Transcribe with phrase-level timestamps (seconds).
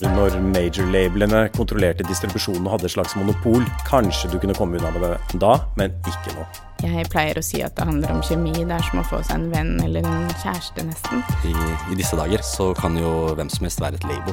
[0.00, 5.04] Når major-labelene kontrollerte distribusjonen og hadde et slags monopol, kanskje du kunne komme unna med
[5.04, 6.46] det da, men ikke nå.
[6.80, 8.54] Jeg pleier å si at det handler om kjemi.
[8.56, 11.20] Det er som å få seg en venn eller en kjæreste, nesten.
[11.44, 11.52] I,
[11.92, 14.32] I, disse dager så kan jo hvem som helst være et label.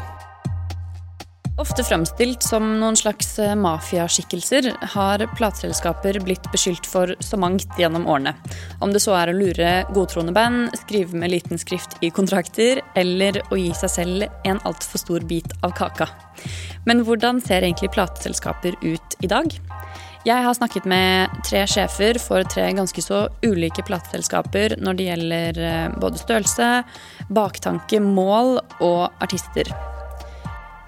[1.67, 8.05] Ofte fremstilt som noen slags eh, mafiaskikkelser har plateselskaper blitt beskyldt for så mangt gjennom
[8.07, 8.31] årene.
[8.79, 13.41] Om det så er å lure godtroende band, skrive med liten skrift i kontrakter, eller
[13.51, 16.07] å gi seg selv en altfor stor bit av kaka.
[16.87, 19.51] Men hvordan ser egentlig plateselskaper ut i dag?
[20.23, 25.61] Jeg har snakket med tre sjefer for tre ganske så ulike plateselskaper når det gjelder
[25.67, 26.71] eh, både størrelse,
[27.27, 29.75] baktanke, mål og artister.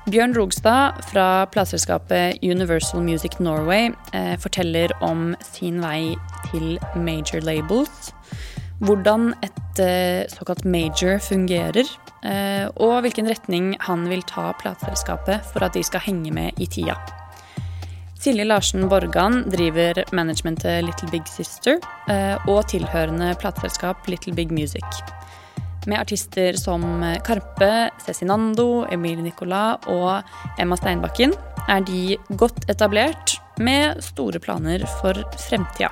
[0.07, 6.15] Bjørn Rogstad fra plateselskapet Universal Music Norway eh, forteller om sin vei
[6.47, 8.13] til major labels.
[8.79, 11.83] Hvordan et eh, såkalt major fungerer,
[12.23, 16.69] eh, og hvilken retning han vil ta plateselskapet for at de skal henge med i
[16.71, 16.95] tida.
[18.19, 21.77] Silje Larsen Borgan driver managementet Little Big Sister
[22.09, 25.18] eh, og tilhørende plateselskap Little Big Music
[25.87, 26.83] med artister som
[27.25, 31.35] Karpe, Cezinando, Emilie Nicolas og Emma Steinbakken
[31.69, 35.91] er de godt etablert med store planer for fremtida.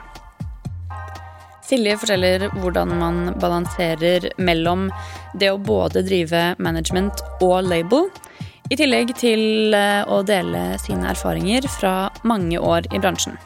[1.67, 4.87] Silje forteller hvordan man balanserer mellom
[5.35, 8.07] det å både drive management og label,
[8.71, 13.37] i tillegg til eh, å dele sine erfaringer fra mange år i bransjen.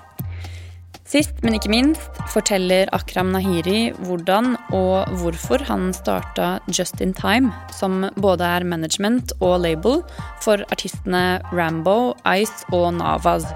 [1.11, 7.51] Sist, men ikke minst, forteller Akram Nahiri hvordan og hvorfor han starta Just In Time,
[7.75, 9.99] som både er management og label
[10.39, 13.49] for artistene Rambo, Ice og Navaz.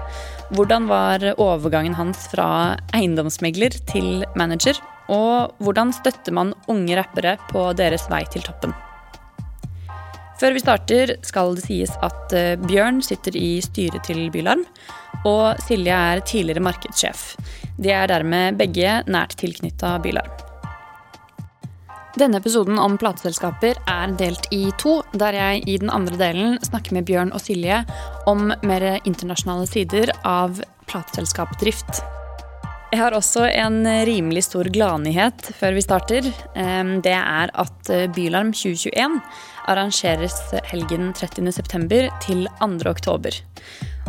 [0.52, 4.76] Hvordan var overgangen hans fra eiendomsmegler til manager?
[5.08, 8.76] Og hvordan støtter man unge rappere på deres vei til toppen?
[10.36, 14.66] Før vi starter, skal det sies at eh, Bjørn sitter i styret til Bylarm,
[15.24, 17.28] og Silje er tidligere markedssjef.
[17.78, 20.46] De er dermed begge nært tilknytta Bylarm.
[22.16, 26.96] Denne episoden om plateselskaper er delt i to, der jeg i den andre delen snakker
[26.96, 27.82] med Bjørn og Silje
[28.30, 32.00] om mer internasjonale sider av plateselskapdrift.
[32.94, 36.30] Jeg har også en rimelig stor gladnyhet før vi starter.
[37.04, 39.18] Det er at eh, Bylarm 2021
[39.68, 40.38] arrangeres
[40.70, 42.06] helgen 30.9.
[42.24, 43.42] til 2.10.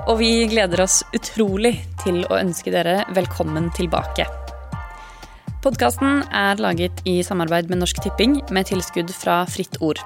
[0.07, 4.23] Og vi gleder oss utrolig til å ønske dere velkommen tilbake.
[5.65, 9.99] Podkasten er laget i samarbeid med Norsk Tipping med tilskudd fra Fritt Ord.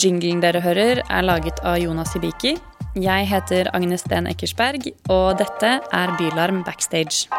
[0.00, 2.58] Jinglen dere hører, er laget av Jonas Ibiki.
[3.00, 7.30] Jeg heter Agnes Sten Eckersberg, og dette er Bylarm Backstage.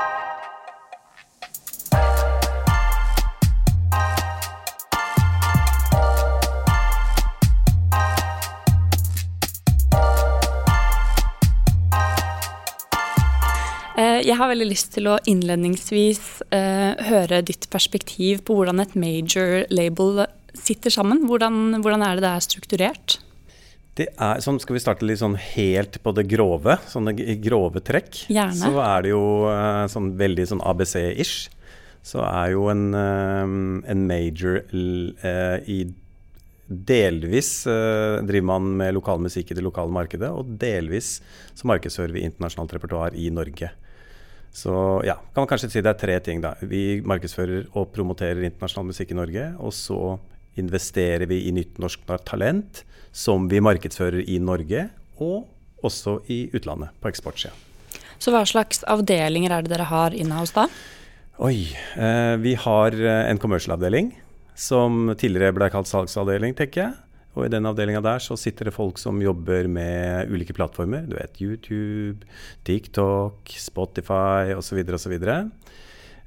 [14.22, 16.22] Jeg har veldig lyst til å innledningsvis
[16.54, 20.26] uh, høre ditt perspektiv på hvordan et major label
[20.58, 21.26] sitter sammen.
[21.30, 23.18] Hvordan, hvordan er det det er strukturert?
[24.00, 28.24] Det er, sånn, skal vi starte litt sånn helt på det grove, sånne grove trekk?
[28.32, 28.60] Gjerne.
[28.60, 31.50] Så er det jo uh, sånn veldig sånn ABC-ish.
[32.02, 35.84] Så er jo en, en major i
[36.66, 41.12] Delvis driver man med lokalmusikk i det lokale markedet, og delvis
[41.54, 43.70] så markedsfører vi internasjonalt repertoar i Norge.
[44.52, 44.74] Så
[45.08, 46.54] ja, kan man kanskje si det er tre ting, da.
[46.60, 49.48] Vi markedsfører og promoterer internasjonal musikk i Norge.
[49.64, 50.18] Og så
[50.60, 52.84] investerer vi i nytt norsk talent
[53.16, 54.88] som vi markedsfører i Norge,
[55.24, 55.48] og
[55.86, 57.54] også i utlandet, på eksportsida.
[58.22, 60.68] Så hva slags avdelinger er det dere har inhouse da?
[61.42, 61.72] Oi.
[61.98, 64.12] Eh, vi har eh, en commercial-avdeling
[64.54, 66.94] som tidligere ble kalt salgsavdeling, tenker jeg.
[67.32, 71.06] Og i den avdelinga der så sitter det folk som jobber med ulike plattformer.
[71.08, 72.28] Du vet YouTube,
[72.68, 74.82] TikTok, Spotify osv.
[74.84, 75.16] osv.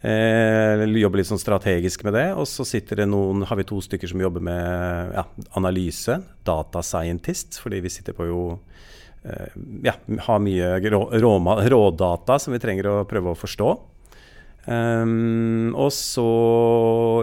[0.05, 2.27] Eh, jobber litt sånn strategisk med det.
[2.37, 5.27] Og så sitter det noen, har vi to stykker som jobber med ja,
[5.61, 6.19] analyse.
[6.45, 8.43] Data scientist, fordi vi sitter på jo
[9.25, 9.99] eh, ja,
[10.29, 11.05] har mye rå,
[11.69, 13.75] rådata som vi trenger å prøve å forstå.
[14.65, 16.25] Um, og så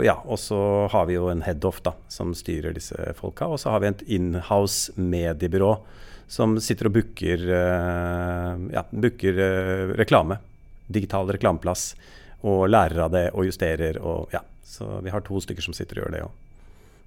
[0.06, 0.60] ja, og så
[0.94, 3.50] har vi jo en headoff da, som styrer disse folka.
[3.50, 5.74] Og så har vi et inhouse mediebyrå
[6.32, 10.38] som sitter og booker uh, ja, booker uh, reklame.
[10.88, 11.92] Digital reklameplass.
[12.48, 14.44] Og lærer av det og justerer og ja.
[14.72, 16.38] Så vi har to stykker som sitter og gjør det òg.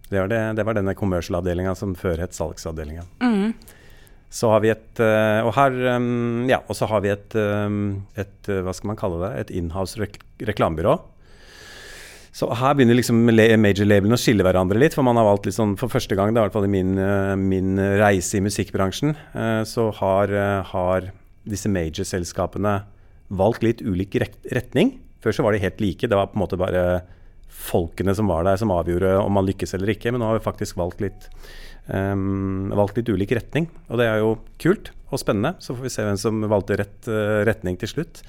[0.05, 3.07] Det, det, det, var denne commercial-avdelinga som før het salgsavdelinga.
[3.25, 3.55] Mm.
[4.35, 5.75] Så har vi et eh, Og her
[6.51, 9.33] Ja, og så har vi et, et, eh, Hva skal man kalle det?
[9.45, 10.97] Et inhouse rek reklamebyrå.
[12.35, 14.97] Så her begynner liksom major-labelene å skille hverandre litt.
[14.97, 16.73] For man har valgt litt sånn for første gang, det er i hvert fall i
[16.73, 19.15] min, eh, min reise i musikkbransjen,
[19.71, 20.35] så har,
[20.67, 21.07] har
[21.47, 22.81] disse major-selskapene
[23.31, 24.97] valgt litt ulik retning.
[25.23, 26.11] Før så var de helt like.
[26.11, 27.05] Det var på en måte bare
[27.55, 30.13] folkene som var der, som avgjorde om man lykkes eller ikke.
[30.13, 31.29] Men nå har vi faktisk valgt litt,
[31.89, 33.69] um, valgt litt ulik retning.
[33.91, 35.55] Og det er jo kult og spennende.
[35.63, 38.23] Så får vi se hvem som valgte rett uh, retning til slutt.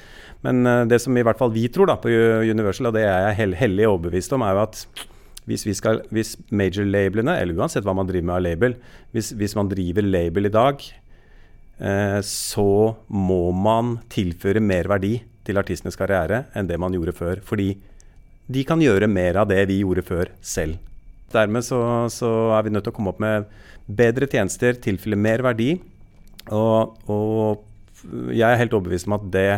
[0.45, 3.29] Men uh, det som i hvert fall vi tror da på Universal, og det er
[3.29, 4.83] jeg hellig overbevist om, er jo at
[5.45, 8.77] hvis, skal, hvis major-labelene, eller uansett hva man driver med av label,
[9.13, 10.85] hvis, hvis man driver label i dag,
[11.81, 12.69] uh, så
[13.07, 17.41] må man tilføre mer verdi til artistenes karriere enn det man gjorde før.
[17.45, 17.75] Fordi
[18.45, 20.77] de kan gjøre mer av det vi gjorde før selv.
[21.33, 21.79] Dermed så,
[22.13, 23.47] så er vi nødt til å komme opp med
[23.85, 25.75] bedre tjenester, tilfelle mer verdi.
[26.53, 27.63] Og, og,
[28.29, 29.49] jeg er helt overbevist om at det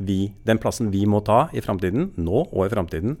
[0.00, 3.18] vi, den plassen vi må ta i framtiden, nå og i framtiden,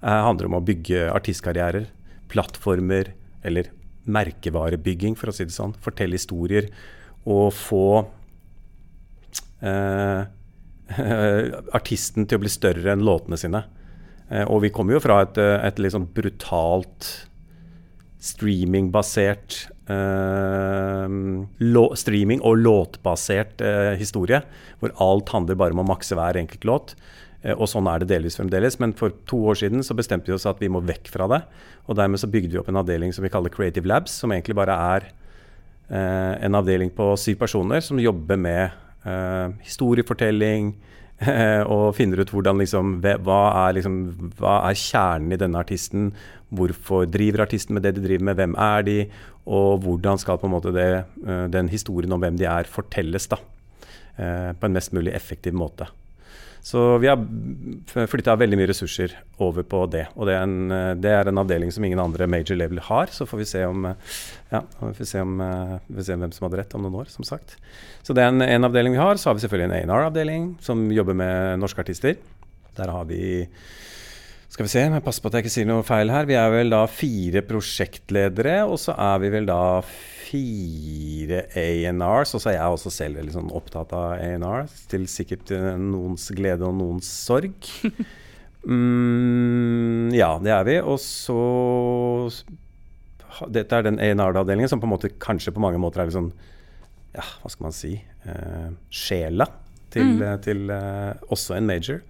[0.00, 1.90] eh, handler om å bygge artistkarrierer,
[2.32, 3.12] plattformer
[3.44, 3.68] eller
[4.08, 5.76] merkevarebygging, for å si det sånn.
[5.84, 6.70] Fortelle historier
[7.28, 7.84] og få
[9.60, 10.24] eh,
[11.78, 13.66] artisten til å bli større enn låtene sine.
[14.32, 17.10] Eh, og vi kommer jo fra et, et litt sånn brutalt
[18.22, 19.56] streamingbasert
[19.90, 21.14] eh,
[21.98, 24.42] streaming- og låtbasert eh, historie,
[24.78, 26.94] hvor alt handler bare om å makse hver enkelt låt.
[27.42, 28.78] Uh, og sånn er det delvis fremdeles.
[28.78, 31.40] Men for to år siden så bestemte vi oss at vi må vekk fra det.
[31.90, 34.54] Og dermed så bygde vi opp en avdeling som vi kaller Creative Labs, som egentlig
[34.58, 35.10] bare er
[35.92, 38.70] en avdeling på syv personer som jobber med
[39.66, 40.70] historiefortelling,
[41.74, 43.98] og finner ut hvordan liksom, hva, er liksom,
[44.40, 46.10] hva er kjernen i denne artisten?
[46.52, 48.38] Hvorfor driver artisten med det de driver med?
[48.40, 48.98] Hvem er de?
[49.46, 50.90] Og hvordan skal på en måte det,
[51.26, 53.40] eh, den historien om hvem de er, fortelles da,
[54.18, 55.88] eh, på en mest mulig effektiv måte.
[56.62, 57.18] Så vi har
[58.06, 60.04] flytta veldig mye ressurser over på det.
[60.14, 63.10] Og det er, en, eh, det er, en, avdeling som ingen andre major level har.
[63.10, 65.42] Så får vi se om ja, vi se, om,
[65.88, 67.56] vi får se hvem som hadde rett om noen år, som sagt.
[68.06, 69.18] Så det er en, en avdeling vi har.
[69.18, 72.14] Så har vi selvfølgelig en A&R-avdeling som jobber med norske artister.
[72.78, 73.22] Der har vi
[74.52, 76.26] skal vi se, jeg passer på at jeg ikke sier noe feil her.
[76.28, 82.34] Vi er vel da fire prosjektledere, og så er vi vel da fire ANRs.
[82.36, 84.82] Og så er jeg også selv veldig sånn opptatt av ANRs.
[84.92, 87.56] til sikkert eh, noens glede og noens sorg.
[88.68, 90.76] mm, ja, det er vi.
[90.84, 91.40] Og så
[93.48, 96.32] Dette er den ANR-avdelingen som på en måte kanskje på mange måter er litt sånn
[97.16, 97.96] Ja, hva skal man si?
[98.28, 99.48] Eh, sjela
[99.92, 100.42] til, mm.
[100.44, 102.04] til eh, også en major.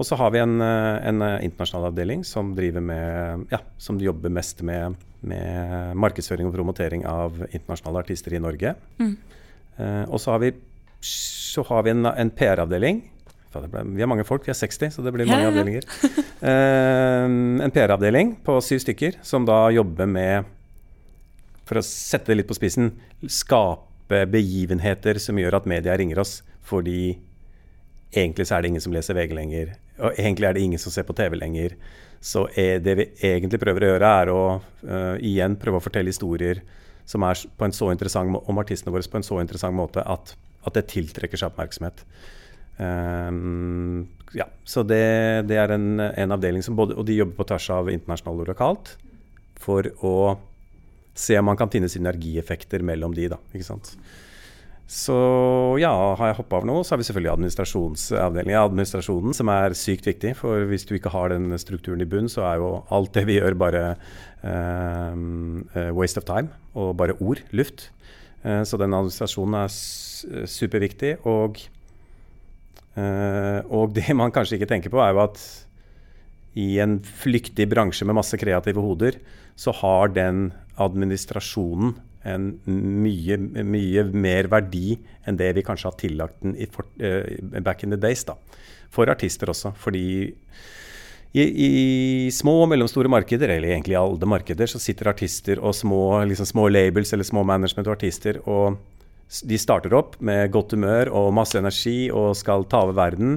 [0.00, 4.30] Og så har vi en, eh, en, eh, internasjonal avdeling som, med, ja, som jobber
[4.32, 8.74] mest med, med, markedsføring og promotering av internasjonale artister i Norge.
[8.98, 9.16] Mm.
[9.76, 10.54] Eh, og så har vi,
[11.04, 13.02] så har vi en, en PR-avdeling.
[13.52, 15.54] Vi har mange folk, vi er 60, så det blir mange ja, ja.
[15.54, 15.84] avdelinger.
[16.40, 17.26] Eh,
[17.60, 20.46] en PR-avdeling på syv stykker som da jobber med,
[21.68, 22.94] for å sette det litt på spissen,
[23.28, 27.18] skape begivenheter som gjør at media ringer oss fordi
[28.16, 29.74] egentlig så er det ingen som leser VG lenger.
[30.00, 31.76] Og egentlig er det ingen som ser på TV lenger.
[32.20, 36.60] Så det vi egentlig prøver å gjøre, er å uh, igjen prøve å fortelle historier
[37.08, 40.34] som er på en så interessant om artistene våre på en så interessant måte at,
[40.68, 42.04] at det tiltrekker seg oppmerksomhet.
[42.80, 44.06] Um,
[44.36, 45.02] ja, så det,
[45.50, 48.48] det er en, en, avdeling som både Og de jobber på tvers av internasjonalt og
[48.48, 48.92] lokalt
[49.60, 50.14] for å
[51.12, 53.36] se om man kan finne synergieffekter mellom de, da.
[53.52, 53.90] Ikke sant.
[54.90, 55.14] Så
[55.78, 58.58] ja, har jeg hoppa av noe, så har vi selvfølgelig administrasjonsavdelingen.
[58.58, 60.32] Administrasjonen, som er sykt viktig.
[60.40, 63.36] For hvis du ikke har den strukturen i bunn, så er jo alt det vi
[63.36, 63.84] gjør, bare
[64.42, 65.14] uh,
[65.94, 66.50] waste of time.
[66.74, 67.38] Og bare ord.
[67.54, 67.92] Luft.
[68.42, 69.78] Uh, så den administrasjonen er
[70.50, 71.14] superviktig.
[71.22, 71.62] Og,
[72.98, 75.38] uh, og det man kanskje ikke tenker på, er jo at
[76.58, 79.22] i en flyktig bransje med masse kreative hoder,
[79.54, 80.48] så har den
[80.82, 81.94] administrasjonen
[82.28, 84.98] en mye, mye mer verdi
[85.28, 88.24] enn det vi kanskje har tillagt den for, uh, back in the days.
[88.24, 88.36] da.
[88.90, 89.72] For artister også.
[89.78, 90.04] Fordi
[91.30, 95.76] i, i, små og mellomstore markeder, eller egentlig i alle markeder, så sitter artister og
[95.78, 98.80] små, liksom små labels eller små management og artister og
[99.46, 103.36] de starter opp med godt humør og masse energi og skal ta over verden.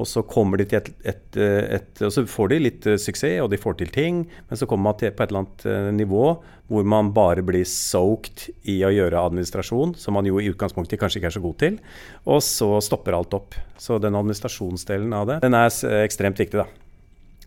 [0.00, 1.38] Og så kommer de til et, et,
[1.76, 4.22] et, og så får de litt uh, suksess, og de får til ting.
[4.48, 6.26] Men så kommer man til på et eller annet uh, nivå
[6.72, 11.20] hvor man bare blir soaked i å gjøre administrasjon, som man jo i utgangspunktet kanskje
[11.20, 11.76] ikke er så god til.
[12.24, 13.58] Og så stopper alt opp.
[13.76, 15.68] Så den administrasjonsdelen av det, den er
[16.00, 16.68] ekstremt viktig, da.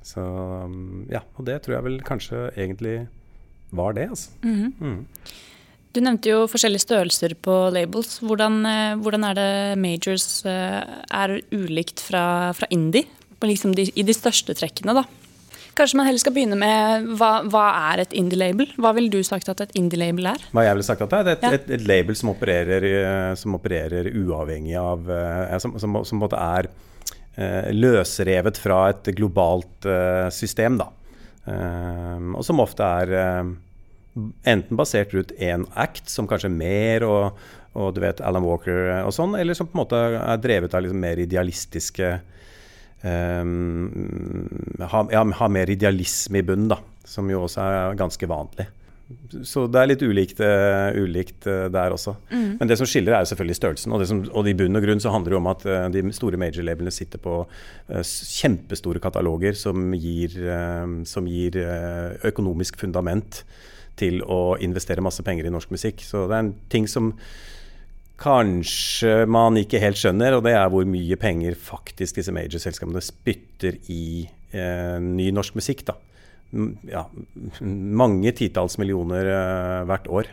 [0.05, 2.99] Så um, ja, og det tror jeg vel kanskje egentlig
[3.73, 4.31] var det, altså.
[4.43, 4.71] Mm -hmm.
[4.79, 5.05] mm.
[5.95, 8.17] Du nevnte jo forskjellige størrelser på labels.
[8.19, 13.05] Hvordan, eh, hvordan er det majors eh, er ulikt fra, fra indie?
[13.45, 15.05] Liksom de, I de største trekkene, da.
[15.75, 18.71] Kanskje man heller skal begynne med hva, hva er et indie-label?
[18.79, 20.43] Hva ville du sagt at et indie-label er?
[20.55, 21.51] Hva jeg ville sagt at det er et, Ja.
[21.59, 25.05] et, et label som opererer, eh, som opererer uavhengig av
[25.61, 26.71] Som, som, som måte er
[27.75, 29.83] løsrevet fra et globalt
[30.31, 30.87] system, da.
[32.31, 33.49] Og som ofte er
[34.47, 37.41] enten basert rundt én act, som kanskje er mer, og,
[37.75, 40.85] og du vet Alan Walker og sånn, eller som på en måte er drevet av
[40.85, 42.13] liksom mer idealistiske
[43.05, 46.81] um, ha, ja, ha mer idealisme i bunnen, da.
[47.05, 48.65] Som jo også er ganske vanlig.
[49.45, 52.15] Så det er litt ulikt, uh, ulikt uh, der også.
[52.31, 53.93] Men det som skiller, er jo selvfølgelig størrelsen.
[53.93, 56.01] Og, det som, og i bunn og grunn så handler det om at uh, de
[56.17, 63.43] store major-labelene sitter på eh, kjempestore kataloger som gir, eh, som gir eh, økonomisk fundament
[63.99, 66.03] til å investere masse penger i norsk musikk.
[66.05, 67.13] Så det er en ting som
[68.21, 73.79] kanskje man ikke helt skjønner, og det er hvor mye penger faktisk disse major-selskapene spytter
[73.91, 74.23] i
[74.55, 75.85] eh, ny norsk musikk.
[75.89, 75.97] da.
[76.87, 77.05] Ja,
[77.59, 80.31] mange titalls millioner eh, hvert år.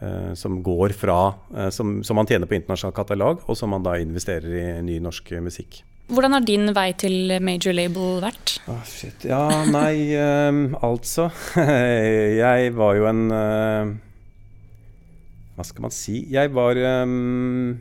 [0.00, 3.84] eh, som går fra eh, som, som man tjener på internasjonal katalog, og som man
[3.86, 5.82] da investerer i ny norsk musikk.
[6.06, 8.56] Hvordan har din vei til major label vært?
[8.70, 9.24] Oh, shit.
[9.26, 11.28] Ja, nei, um, altså
[12.42, 13.90] Jeg var jo en uh,
[15.56, 16.20] Hva skal man si?
[16.30, 17.74] Jeg var um,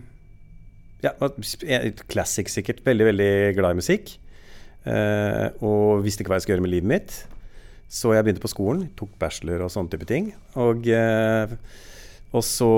[1.06, 1.12] ja,
[2.10, 2.82] classic sikkert.
[2.86, 4.16] Veldig, veldig glad i musikk.
[4.86, 7.16] eh, og visste ikke hva jeg skulle gjøre med livet mitt.
[7.92, 10.32] Så jeg begynte på skolen, tok bachelor og sånne type ting.
[10.58, 11.54] Og, eh,
[12.36, 12.72] og så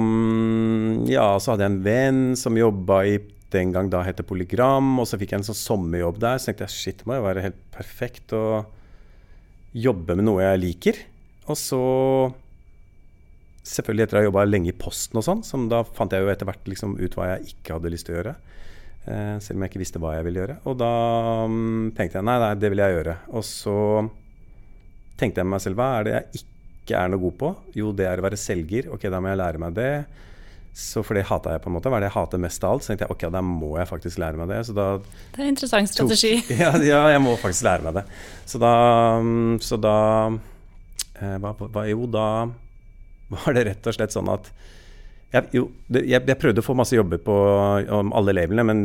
[0.00, 3.18] mm, Ja, så hadde jeg en venn som jobba i
[3.52, 6.40] den gang da het Polygram, og så fikk jeg en sånn sommerjobb der.
[6.40, 8.64] Så tenkte jeg shit, må jo være helt perfekt å
[9.72, 11.02] jobbe med noe jeg liker.
[11.50, 11.82] Og så
[13.62, 16.30] Selvfølgelig etter å ha jobba lenge i Posten og sånn, som da fant jeg jo
[16.32, 18.32] etter hvert liksom ut hva jeg ikke hadde lyst til å gjøre.
[19.02, 20.56] Eh, selv om jeg ikke visste hva jeg ville gjøre.
[20.66, 20.90] Og da
[21.46, 23.14] mm, tenkte jeg nei, nei, det vil jeg gjøre.
[23.38, 23.76] Og så
[25.18, 27.52] tenkte jeg med meg selv hva er det jeg ikke er noe god på?
[27.78, 28.90] Jo, det er å være selger.
[28.94, 29.92] Ok, da må jeg lære meg det.
[30.72, 31.90] Så for det hata jeg på en måte.
[31.92, 32.84] Hva er det jeg hater mest av alt?
[32.84, 34.60] Så tenkte jeg ok, da må jeg faktisk lære meg det.
[34.64, 36.34] Så da Det er en interessant tok- strategi.
[36.62, 38.04] Ja, ja, jeg må faktisk lære meg det.
[38.48, 38.72] Så da,
[39.20, 39.96] mm, så da
[41.20, 42.26] eh, hva, hva, Jo, da
[43.32, 44.48] var det rett og slett sånn at
[45.32, 47.34] jeg, jo, det, jeg, jeg prøvde å få masse jobber på
[47.96, 48.82] om alle labelene, men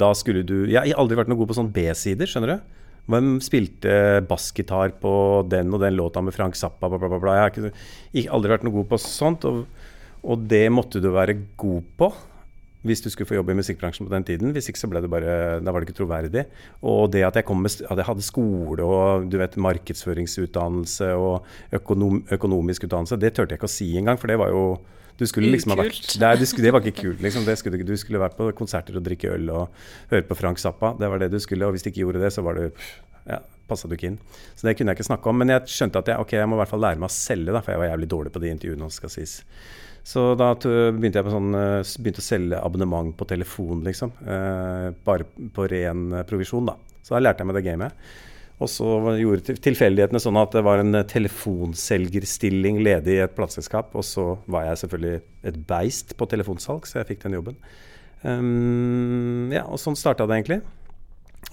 [0.00, 2.72] da skulle du Jeg har aldri vært noe god på sånn B-sider, skjønner du.
[3.10, 3.92] Hvem spilte
[4.30, 5.12] bassgitar på
[5.50, 7.36] den og den låta med Frank Zappa, bla, bla, bla.
[7.38, 9.46] Jeg har ikke, aldri vært noe god på sånt.
[9.50, 9.62] Og,
[10.22, 12.10] og det måtte du være god på
[12.86, 14.52] hvis du skulle få jobbe i musikkbransjen på den tiden.
[14.56, 16.46] Hvis ikke så ble det bare, da var det ikke troverdig.
[16.80, 21.76] Og det at jeg, kom med, at jeg hadde skole og du vet, markedsføringsutdannelse og
[21.76, 24.20] økonom, økonomisk utdannelse, det turte jeg ikke å si engang.
[24.20, 24.64] For det var jo
[25.20, 27.20] du skulle liksom ha vært, Nei, du det var ikke kult.
[27.20, 27.44] Liksom.
[27.44, 30.94] Det skulle, du skulle vært på konserter og drikke øl og høre på Frank Zappa.
[30.96, 31.68] Det var det du skulle.
[31.68, 32.70] Og hvis du ikke gjorde det, så var det
[33.28, 34.18] ja, passa du ikke inn.
[34.56, 35.36] Så det kunne jeg ikke snakke om.
[35.42, 37.52] Men jeg skjønte at jeg, ok, jeg må i hvert fall lære meg å selge,
[37.52, 38.88] da, for jeg var jævlig dårlig på de intervjuene.
[38.96, 39.36] skal sies.
[40.10, 44.10] Så da begynte jeg på sånn, eh, begynte å selge abonnement på telefon, liksom.
[44.26, 46.74] Eh, bare på ren eh, provisjon, da.
[47.04, 48.08] Så da lærte jeg meg det gamet.
[48.60, 53.94] Og så gjorde tilfeldighetene sånn at det var en telefonselgerstilling ledig i et plateselskap.
[53.96, 57.56] Og så var jeg selvfølgelig et beist på telefonsalg, så jeg fikk den jobben.
[58.20, 60.60] Um, ja, og sånn starta det egentlig.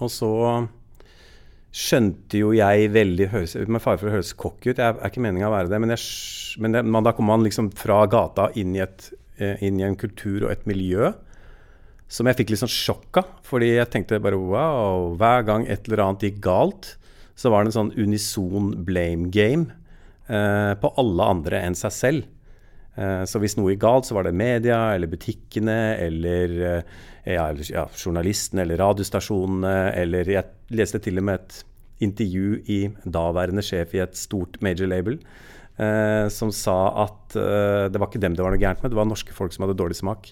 [0.02, 0.34] Og så
[1.76, 5.24] skjønte jo jeg veldig høres, Med fare for å høres cocky ut, jeg er ikke
[5.24, 8.50] meninga å være det, men, jeg, men det, man, da kommer man liksom fra gata
[8.58, 11.12] inn i, et, eh, inn i en kultur og et miljø
[12.08, 13.34] som jeg fikk litt sånn sjokk av.
[13.48, 16.94] Fordi jeg tenkte bare wow, hver gang et eller annet gikk galt,
[17.38, 19.68] så var det en sånn unison blame game
[20.32, 22.30] eh, på alle andre enn seg selv.
[22.98, 26.96] Eh, Så hvis noe gikk galt, så var det media eller butikkene eller eh,
[27.36, 31.64] ja, ja, journalistene eller radiostasjonene eller Jeg leste til og med et
[32.08, 35.18] intervju i daværende sjef i et stort major label
[35.82, 39.00] eh, som sa at eh, det var ikke dem det var noe gærent med, det
[39.00, 40.32] var norske folk som hadde dårlig smak.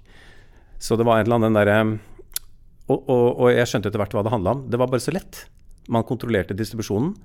[0.77, 1.79] Så det var en eller annen derre
[2.85, 4.65] og, og, og jeg skjønte etter hvert hva det handla om.
[4.69, 5.47] Det var bare så lett.
[5.89, 7.15] Man kontrollerte distribusjonen,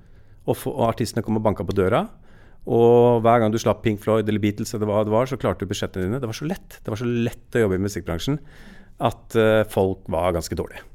[0.47, 2.07] og, for, og artistene kom og banka på døra.
[2.69, 5.65] Og hver gang du slapp Pink Floyd eller Beatles, eller hva det var, så klarte
[5.65, 6.19] du budsjettene dine.
[6.21, 6.77] Det var så lett.
[6.77, 8.37] Det var så lett å jobbe i musikkbransjen
[9.01, 10.85] at eh, folk var ganske dårlige.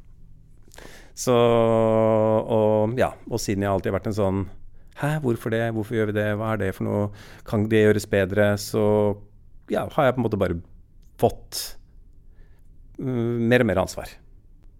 [1.17, 4.41] Så og, ja, og siden jeg alltid har vært en sånn
[4.97, 5.65] Hæ, hvorfor det?
[5.77, 6.29] Hvorfor gjør vi det?
[6.41, 7.09] Hva er det for noe?
[7.45, 8.47] Kan det gjøres bedre?
[8.61, 8.81] Så
[9.69, 10.57] ja, har jeg på en måte bare
[11.21, 11.59] fått
[13.03, 14.09] uh, mer og mer ansvar.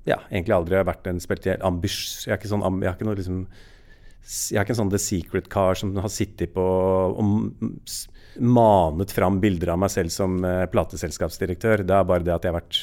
[0.09, 1.99] Ja, egentlig aldri vært en spesielt ambisj...
[2.25, 3.43] Jeg er ikke sånn Jeg har ikke noe liksom
[4.27, 7.23] jeg er ikke en sånn The Secret Car som har sittet på og
[8.43, 11.85] manet fram bilder av meg selv som eh, plateselskapsdirektør.
[11.87, 12.81] Det er bare det at jeg har vært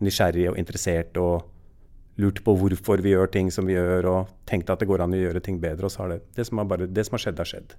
[0.00, 1.50] nysgjerrig og interessert og
[2.20, 5.16] lurt på hvorfor vi gjør ting som vi gjør, og tenkt at det går an
[5.16, 5.88] å gjøre ting bedre.
[5.88, 7.74] Og så har det, det som har, bare, det som har skjedd, har skjedd.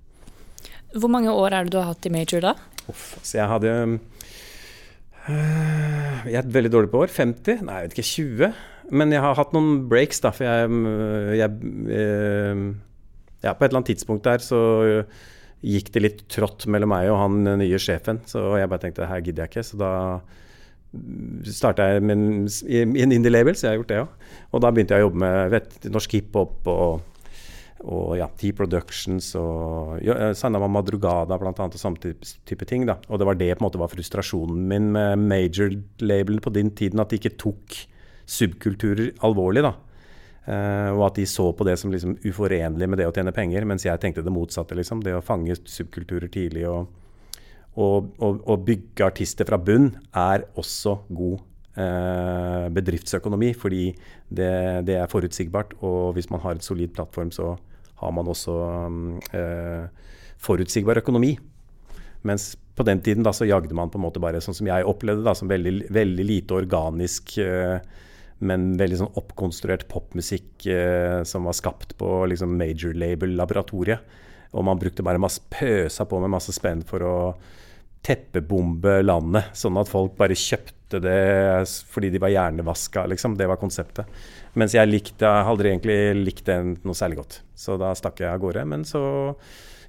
[0.98, 2.53] Hvor mange år er det du har hatt i major da?
[2.91, 3.71] Uff, så jeg hadde
[5.29, 7.13] øh, Jeg er veldig dårlig på år.
[7.13, 7.63] 50?
[7.67, 8.10] Nei, jeg vet ikke.
[8.12, 8.53] 20?
[8.91, 10.71] Men jeg har hatt noen breaks, da, for jeg,
[11.39, 12.63] jeg øh,
[13.41, 14.60] Ja, på et eller annet tidspunkt der så
[15.62, 18.21] gikk det litt trått mellom meg og han nye sjefen.
[18.29, 19.65] Så jeg bare tenkte her gidder jeg ikke.
[19.65, 19.91] Så da
[21.48, 24.27] starta jeg med i en indie-label, så jeg har gjort det òg.
[24.51, 27.29] Og da begynte jeg å jobbe med vet, norsk hiphop og,
[27.86, 32.86] og ja, T-Productions og ja, Sanna Madrugada annet, og samme type ting.
[32.89, 32.98] da.
[33.07, 37.00] Og det var det på en måte var frustrasjonen min med major-labelen på den tiden,
[37.00, 37.79] at de ikke tok
[38.25, 39.63] subkulturer alvorlig.
[39.66, 39.75] da.
[40.42, 43.66] Uh, og at de så på det som liksom uforenlig med det å tjene penger,
[43.70, 44.75] mens jeg tenkte det motsatte.
[44.78, 46.90] liksom, Det å fange subkulturer tidlig og,
[47.78, 51.38] og, og, og bygge artister fra bunn er også god
[51.78, 53.54] uh, bedriftsøkonomi.
[53.54, 53.92] Fordi
[54.30, 54.51] det,
[54.90, 57.54] det, er forutsigbart, og hvis man har et solid plattform, så
[58.01, 58.58] har man også
[59.38, 59.86] uh,
[60.42, 61.36] forutsigbar økonomi.
[62.25, 64.90] Mens på den tiden da, så jagde man på en måte bare, sånn som jeg
[64.90, 67.78] opplevde da, som veldig, veldig lite organisk uh,
[68.45, 74.19] men veldig sånn oppkonstruert popmusikk eh, som var skapt på liksom major label-laboratoriet.
[74.51, 77.15] Og man brukte bare masse pøsa på med masse spenn for å
[78.01, 83.38] teppebombe landet, sånn at folk bare kjøpte det fordi de var hjernevaska, liksom.
[83.39, 84.10] Det var konseptet.
[84.60, 87.41] Mens jeg likte, jeg aldri egentlig likt det noe særlig godt.
[87.55, 88.65] Så da stakk jeg av gårde.
[88.67, 89.03] Men så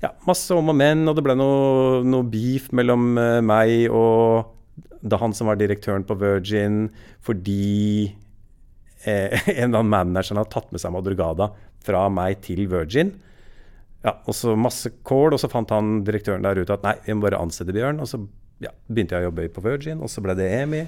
[0.03, 4.53] ja, masse om og men, og det ble noe, noe beef mellom uh, meg og
[5.03, 6.85] da han som var direktøren på Virgin,
[7.27, 8.13] fordi
[9.09, 11.51] eh, en av managerne manager har tatt med seg Madrugada
[11.83, 13.15] fra meg til Virgin.
[14.03, 17.15] Ja, og så masse kål, og så fant han direktøren der ute at nei, vi
[17.15, 18.01] må bare ansette Bjørn.
[18.03, 18.19] Og så
[18.63, 20.83] ja, begynte jeg å jobbe på Virgin, og så ble det EMI.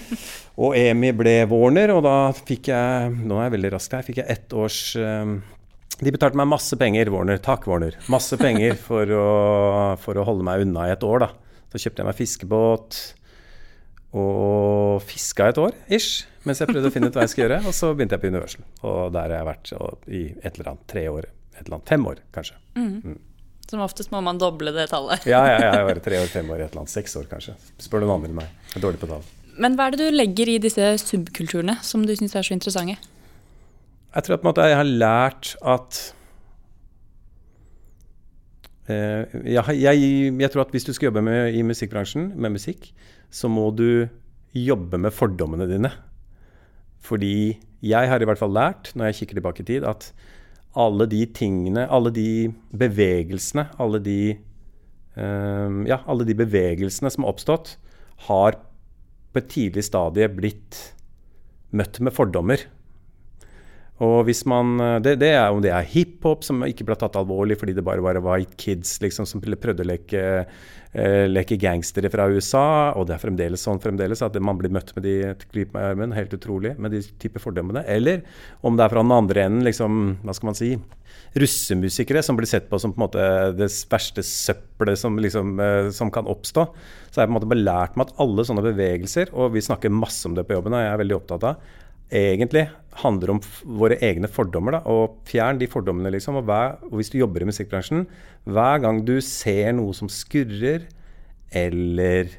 [0.64, 4.04] og EMI ble Warner, og da fikk jeg Nå er jeg veldig rask her.
[4.06, 5.38] Fikk jeg ett års um,
[6.00, 7.40] De betalte meg masse penger, Warner.
[7.44, 7.96] Takk, Warner.
[8.12, 9.30] Masse penger for å,
[10.00, 11.32] for å holde meg unna i et år, da.
[11.72, 13.00] Så kjøpte jeg meg fiskebåt
[14.10, 17.60] og fiska et år ish, mens jeg prøvde å finne ut hva jeg skulle gjøre.
[17.70, 19.74] Og så begynte jeg på Universal, og der har jeg vært
[20.10, 21.28] i et eller annet tre år.
[21.54, 22.56] Et eller annet fem år, kanskje.
[22.78, 22.94] Mm.
[23.04, 23.18] Mm.
[23.70, 25.26] Som oftest må man doble det tallet.
[25.30, 26.94] ja, ja, ja, jeg var tre år, fem år, et eller annet.
[26.94, 27.54] Seks år, kanskje.
[27.78, 28.56] Spør noen andre enn meg.
[28.72, 29.28] Jeg er dårlig på tall.
[29.60, 32.96] Men hva er det du legger i disse subkulturene som du syns er så interessante?
[34.10, 35.98] Jeg tror at jeg har lært at
[38.90, 40.00] eh, jeg, jeg,
[40.40, 42.90] jeg, tror at hvis du skal jobbe med, i musikkbransjen med musikk,
[43.30, 44.08] så må du
[44.56, 45.92] jobbe med fordommene dine.
[47.00, 50.10] Fordi jeg har i hvert fall lært, når jeg kikker tilbake i tid, at
[50.78, 54.20] alle de tingene, alle de bevegelsene, alle de
[55.16, 57.76] um, Ja, alle de bevegelsene som har oppstått,
[58.28, 58.58] har
[59.30, 60.78] på et tidlig stadie blitt
[61.70, 62.66] møtt med fordommer.
[64.00, 67.58] Og hvis man, det, det er om det er hiphop som ikke ble tatt alvorlig
[67.60, 70.22] fordi det bare var white kids liksom, som prøvde å leke,
[70.92, 74.94] eh, leke gangstere fra USA, og det er fremdeles sånn fremdeles at man blir møtt
[74.96, 75.16] med de
[75.50, 77.84] klyp med armen, helt utrolig, med de type fordommene.
[77.84, 78.24] Eller
[78.64, 80.72] om det er fra den andre enden, liksom, hva skal man si,
[81.36, 83.26] russemusikere som blir sett på som på en måte
[83.58, 86.66] det verste søppelet som, liksom, eh, som kan oppstå.
[87.10, 90.24] Så jeg på en måte belært meg at alle sånne bevegelser, og vi snakker masse
[90.26, 91.76] om det på jobben, og jeg er veldig opptatt av,
[92.10, 92.66] egentlig
[93.00, 93.40] handler om
[93.80, 94.76] våre egne fordommer.
[94.76, 96.40] Da, og fjern de fordommene, liksom.
[96.40, 98.06] Og, hver, og, hvis du jobber i musikkbransjen,
[98.50, 100.88] hver gang du ser noe som skurrer,
[101.50, 102.30] eller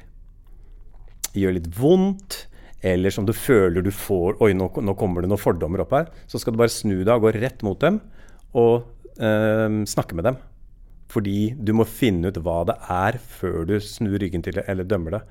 [1.36, 2.46] gjør litt vondt,
[2.82, 6.08] eller som du føler du får Oi, nå, nå kommer det noen fordommer opp her.
[6.26, 8.00] Så skal du bare snu deg og gå rett mot dem
[8.58, 8.88] og
[9.22, 10.40] øh, snakke med dem.
[11.12, 14.88] Fordi du må finne ut hva det er før du snur ryggen til det eller
[14.88, 15.22] dømmer det.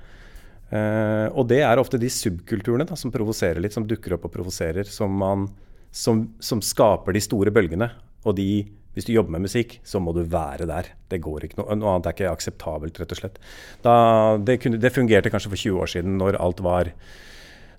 [0.72, 4.36] Uh, og det er ofte de subkulturene da, som provoserer litt, som dukker opp og
[4.38, 5.48] provoserer, som,
[5.92, 7.90] som, som, skaper de store bølgene.
[8.24, 8.64] Og de,
[8.96, 10.94] hvis du jobber med musikk, så må du være der.
[11.12, 13.42] Det går ikke noe, noe annet er ikke akseptabelt, rett og slett.
[13.84, 13.96] Da,
[14.40, 16.94] det, kunne, det, fungerte kanskje for 20 år siden, når alt var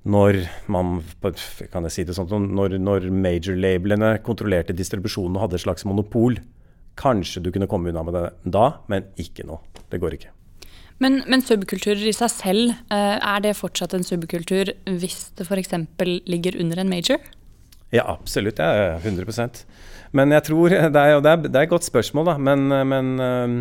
[0.02, 0.40] når
[0.72, 0.96] man
[1.70, 6.40] kan jeg si det sånn, når, når major-labelene kontrollerte distribusjonen og hadde et slags monopol.
[6.98, 9.62] Kanskje du kunne komme unna med det da, men ikke nå.
[9.88, 10.34] Det går ikke.
[11.02, 15.74] Men, men subkulturer i seg selv, eh, er det fortsatt en subkultur hvis det f.eks.
[16.30, 17.22] ligger under en major?
[17.92, 18.58] Ja, absolutt.
[18.62, 19.64] Ja, 100%
[20.16, 22.36] Men jeg tror Det er, det er, det er et godt spørsmål, da.
[22.38, 23.56] Men, men, eh,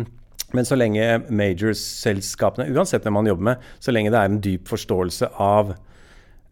[0.52, 4.68] men så lenge major-selskapene, uansett hvem man jobber med, så lenge det er en dyp
[4.68, 5.74] forståelse av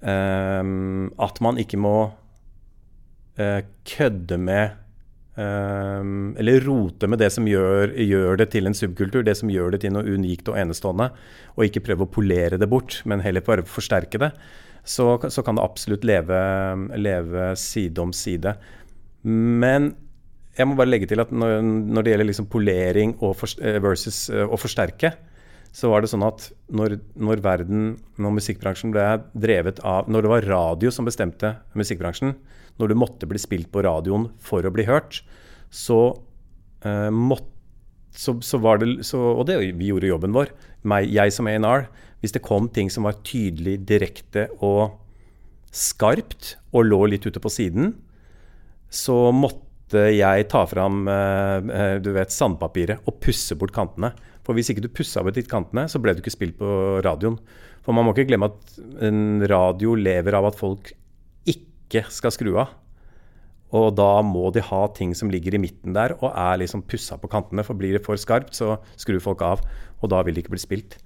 [0.00, 1.96] um, at man ikke må
[3.40, 4.79] uh, kødde med
[5.38, 9.70] Um, eller rote med det som gjør, gjør, det til en subkultur, det som gjør
[9.72, 11.06] det til noe unikt og enestående,
[11.54, 14.32] og ikke prøve å polere det bort, men heller bare forsterke det,
[14.82, 16.40] så, så kan det absolutt leve,
[16.98, 18.56] leve, side om side.
[19.22, 19.92] Men
[20.58, 23.78] jeg må bare legge til at når, når det gjelder liksom polering og for, eh,
[23.82, 25.14] versus uh, å forsterke,
[25.70, 29.04] så var det sånn at når, når, verden, når musikkbransjen ble
[29.38, 32.34] drevet av Når det var radio som bestemte musikkbransjen,
[32.80, 35.22] når du måtte bli spilt på radioen for å bli hørt,
[35.70, 36.00] så
[36.84, 37.48] uh, måtte
[38.10, 40.50] så, så, var det så, Og det, vi gjorde jobben vår.
[40.82, 41.86] Meg, jeg som A&R.
[42.20, 44.98] Hvis det kom ting som var tydelig, direkte og
[45.70, 47.92] skarpt, og lå litt ute på siden,
[48.90, 54.12] så måtte jeg ta fram uh, du vet, sandpapiret og pusse bort kantene.
[54.46, 57.38] For hvis ikke du pussa bort litt kantene, så ble du ikke spilt på radioen.
[57.86, 60.92] For man må ikke glemme at en radio lever av at folk
[61.90, 62.76] ikke skal skru av.
[63.76, 67.18] Og da må de ha ting som ligger i midten der og er liksom pussa
[67.20, 67.62] på kantene.
[67.66, 69.62] For blir det for skarpt, så skrur folk av,
[70.00, 70.98] og da vil det ikke bli spilt.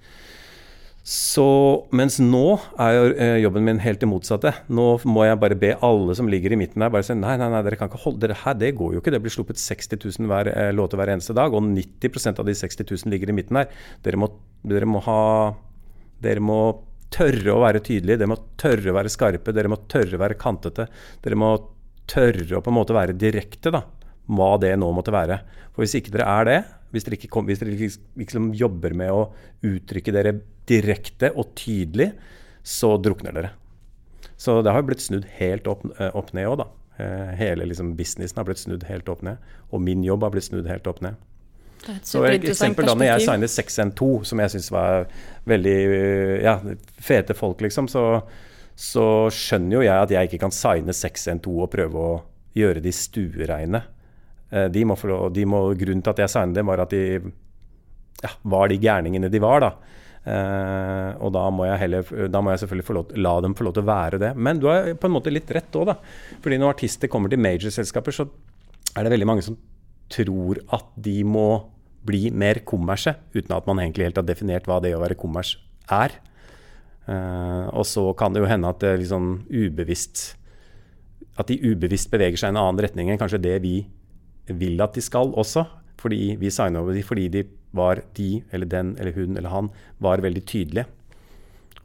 [1.05, 1.45] Så,
[1.93, 4.55] mens nå er jo eh, jobben min helt det motsatte.
[4.73, 7.51] Nå må jeg bare be alle som ligger i midten der, bare si nei, nei,
[7.53, 8.57] nei, dere kan ikke holde dere her.
[8.57, 9.13] Det går jo ikke.
[9.13, 12.57] Det blir sluppet 60 000 hver, eh, låter hver eneste dag, og 90% av de
[12.57, 13.69] 60 000 ligger i midten her.
[14.01, 14.33] Dere må,
[14.65, 15.21] dere må ha
[16.25, 16.57] Dere må
[17.15, 20.37] tørre å være tydelige, dere må tørre å være skarpe, dere må tørre å være
[20.39, 20.87] kantete.
[21.23, 21.51] Dere må
[22.09, 23.85] tørre å på en måte være direkte, da.
[24.25, 25.39] Hva det nå måtte være.
[25.73, 26.59] For hvis ikke dere er det,
[26.93, 27.75] hvis dere ikke, kom, hvis dere
[28.19, 29.27] liksom jobber med å
[29.67, 30.37] uttrykke dere
[30.69, 32.11] direkte og tydelig,
[32.65, 33.51] så drukner dere.
[34.35, 36.67] Så det har jo blitt snudd helt opp, eh, opp ned òg, da.
[36.97, 39.37] Eh, hele liksom, businessen har blitt snudd helt opp ned.
[39.71, 41.19] Og min jobb har blitt snudd helt opp ned.
[42.05, 45.05] Så et eksempel da når jeg signet 6N2, som jeg syns var
[45.45, 45.79] veldig
[46.41, 46.57] ja,
[46.97, 48.05] fete folk, liksom, så
[48.75, 52.15] så skjønner jo jeg at jeg ikke kan signe 6N2 og prøve å
[52.55, 53.81] gjøre de stuereine.
[54.51, 54.97] Eh, de må
[55.31, 57.05] de må, grunnen til at jeg signet dem, var at de
[58.23, 59.63] ja, var de gærningene de var.
[59.63, 59.75] da.
[60.25, 63.83] Uh, og da må, heller, da må jeg selvfølgelig lov, la dem få lov til
[63.83, 64.31] å være det.
[64.33, 65.95] Men du har på en måte litt rett òg, da.
[66.41, 69.59] Fordi når artister kommer til major-selskaper, så er det veldig mange som
[70.09, 71.45] tror at de må
[72.05, 75.55] bli mer kommerse, uten at man egentlig helt har definert hva det å være kommers
[75.91, 76.15] er.
[77.05, 80.39] Uh, og så kan det jo hende at det liksom ubevisst
[81.37, 83.75] At de ubevisst beveger seg i en annen retning enn kanskje det vi
[84.49, 85.67] vil at de skal også.
[86.01, 87.43] Fordi vi signa over dem fordi de
[87.75, 89.69] var de eller den eller hun eller han
[90.01, 90.87] var veldig tydelige.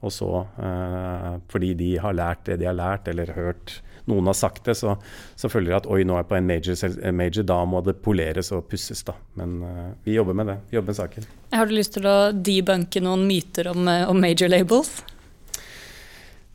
[0.01, 4.39] Og så uh, fordi de har lært det de har lært, eller hørt noen har
[4.39, 4.97] sagt det, så,
[5.37, 7.99] så føler jeg at oi, nå er jeg på en major, major, da må det
[8.05, 9.19] poleres og pusses, da.
[9.41, 10.59] Men uh, vi jobber med det.
[10.71, 11.31] Vi jobber med saken.
[11.53, 15.01] Har du lyst til å debunke noen myter om, om major labels?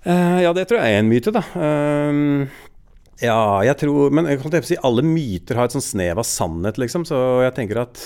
[0.06, 1.42] Uh, ja, det tror jeg er en myte, da.
[1.58, 2.46] Uh,
[3.24, 6.78] ja, jeg tror Men jeg kan si alle myter har et sånn snev av sannhet,
[6.82, 7.08] liksom.
[7.10, 8.04] Så jeg tenker at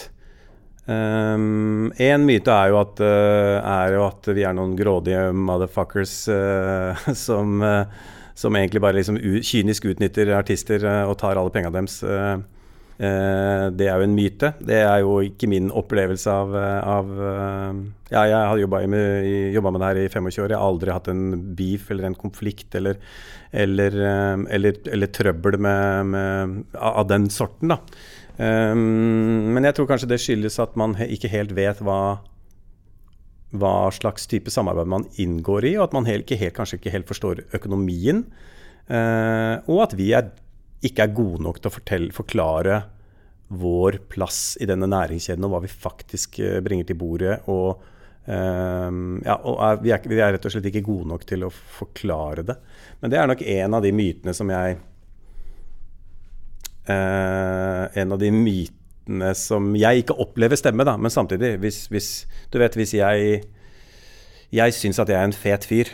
[0.86, 6.15] um, En myte er jo, at, uh, er jo at vi er noen grådige motherfuckers
[7.25, 7.60] som,
[8.39, 11.99] som egentlig bare liksom kynisk utnytter artister og tar alle penga deres.
[12.06, 12.39] Uh,
[12.99, 14.49] det er jo en myte.
[14.60, 17.12] Det er jo ikke min opplevelse av, av
[18.10, 20.52] Ja, jeg har jobba med, med, det her i 25 år.
[20.52, 21.21] Jeg har aldri hatt en
[21.56, 22.99] beef eller en konflikt eller,
[23.56, 23.95] eller,
[24.52, 27.80] eller, eller trøbbel med, med, av den sorten, da.
[28.39, 32.19] men jeg tror kanskje det skyldes at man ikke helt vet hva
[33.52, 36.94] hva slags type samarbeid man inngår i, og at man helt, ikke helt, kanskje ikke
[36.94, 38.26] helt forstår økonomien.
[38.90, 40.32] og at vi er
[40.86, 42.82] ikke er gode nok til å fortelle, forklare
[43.50, 47.40] vår plass i denne næringskjeden og hva vi faktisk eh, bringer til bordet.
[47.52, 47.82] Og,
[48.30, 51.48] um, ja, og er, vi, er, vi, er, rett og slett ikke gode nok til
[51.48, 52.56] å forklare det.
[53.02, 54.80] Men det er nok en av de mytene som jeg
[56.90, 58.79] uh, En av de mytene
[59.38, 60.98] som jeg ikke opplever stemme, da.
[60.98, 62.12] Men samtidig, hvis, hvis
[62.54, 63.41] du vet, hvis jeg
[64.50, 65.89] jeg syns at jeg er en fet fyr,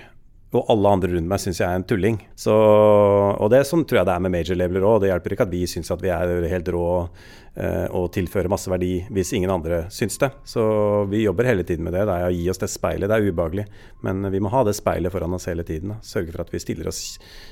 [0.56, 2.18] og alle andre rundt meg syns jeg er en tulling.
[2.40, 5.02] Så, og det sånn tror jeg det er med major-leveler òg.
[5.04, 8.72] Det hjelper ikke at vi syns at vi er helt rå eh, og tilfører masse
[8.72, 10.30] verdi hvis ingen andre syns det.
[10.48, 10.64] Så
[11.12, 12.06] vi jobber hele tiden med det.
[12.08, 13.10] Det er å gi oss det speilet.
[13.12, 13.68] Det er ubehagelig,
[14.08, 15.92] men vi må ha det speilet foran oss hele tiden.
[15.92, 16.00] Da.
[16.08, 17.04] Sørge for at vi stiller oss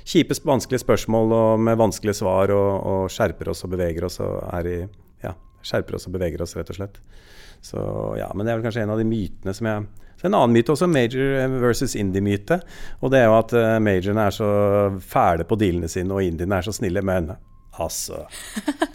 [0.08, 4.38] kjipe, vanskelige spørsmål og med vanskelige svar, og, og, skjerper oss og beveger oss og
[4.54, 4.78] er i
[5.24, 7.02] Ja, skjerper oss og beveger oss, rett og slett.
[7.64, 7.82] Så
[8.20, 9.86] ja, men det er vel kanskje en av de mytene som jeg
[10.20, 12.60] så En annen myte også, major versus indie-myte.
[13.04, 14.48] Og det er jo at uh, majorene er så
[15.04, 17.04] fæle på dealene sine, og indiene er så snille.
[17.04, 17.34] Men
[17.82, 18.22] altså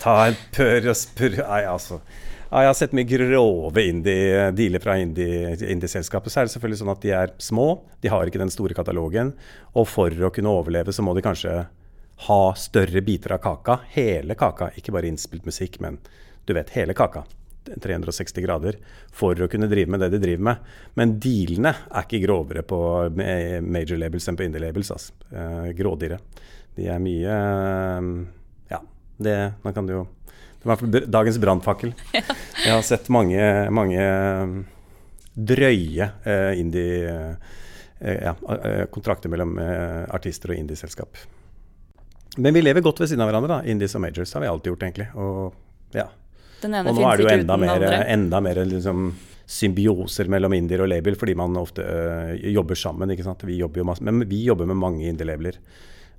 [0.01, 1.99] Ta en pør og spør Nei, altså.
[2.49, 6.33] Ja, jeg har sett mye grove indie, dealer fra indie-selskapet.
[6.33, 7.67] Så er det selvfølgelig sånn at de er små,
[8.01, 9.35] de har ikke den store katalogen.
[9.77, 11.59] Og for å kunne overleve, så må de kanskje
[12.29, 13.83] ha større biter av kaka.
[13.93, 16.01] Hele kaka, ikke bare innspilt musikk, men
[16.49, 17.25] du vet, hele kaka.
[17.69, 18.79] 360 grader
[19.13, 20.69] for å kunne drive med det de driver med.
[20.99, 22.81] Men dealene er ikke grovere på
[23.65, 24.93] major labels enn på indie labels.
[24.95, 25.13] Altså.
[25.29, 26.21] Eh, grådigere.
[26.79, 28.09] De er mye eh,
[28.71, 28.83] Ja,
[29.19, 30.05] det man kan jo
[30.63, 31.95] Det var dagens brannfakkel.
[32.65, 34.03] Jeg har sett mange, mange
[35.39, 41.21] drøye eh, indie eh, ja, eh, kontrakter mellom eh, artister og indieselskap.
[42.39, 43.71] Men vi lever godt ved siden av hverandre, da.
[43.71, 45.07] Indies og majors har vi alltid gjort, egentlig.
[45.19, 46.09] Og ja,
[46.63, 49.11] Den ene og nå er det jo enda mer, enda mer liksom,
[49.49, 53.15] symbioser mellom indier og label, fordi man ofte øh, jobber sammen.
[53.15, 55.61] Vi jobber jo masse, men vi jobber med mange indie-labeler.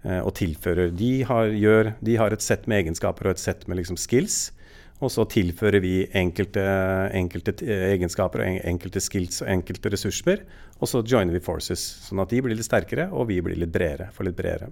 [0.06, 3.68] øh, og tilfører de har, gjør, de har et sett med egenskaper og et sett
[3.68, 4.52] med liksom, skills.
[5.00, 6.64] Og så tilfører vi enkelte,
[7.16, 7.54] enkelte
[7.94, 10.44] egenskaper og enkelte skills og enkelte ressurser.
[10.80, 13.72] Og så joiner vi forces, sånn at de blir litt sterkere, og vi blir litt
[13.72, 14.10] bredere.
[14.16, 14.72] For litt bredere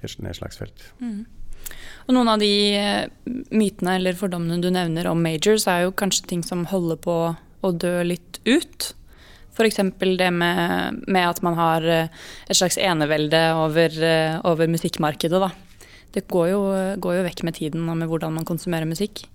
[0.00, 0.88] nedslagsfelt.
[2.08, 3.04] Og noen av de eh,
[3.54, 7.16] mytene eller fordommene du nevner om majors, er jo kanskje ting som holder på
[7.60, 8.92] å dø litt ut.
[9.54, 9.80] F.eks.
[10.18, 15.42] det med, med at man har eh, et slags enevelde over, eh, over musikkmarkedet.
[15.42, 15.50] Da.
[16.14, 16.62] Det går jo,
[16.98, 19.26] går jo vekk med tiden og med hvordan man konsumerer musikk.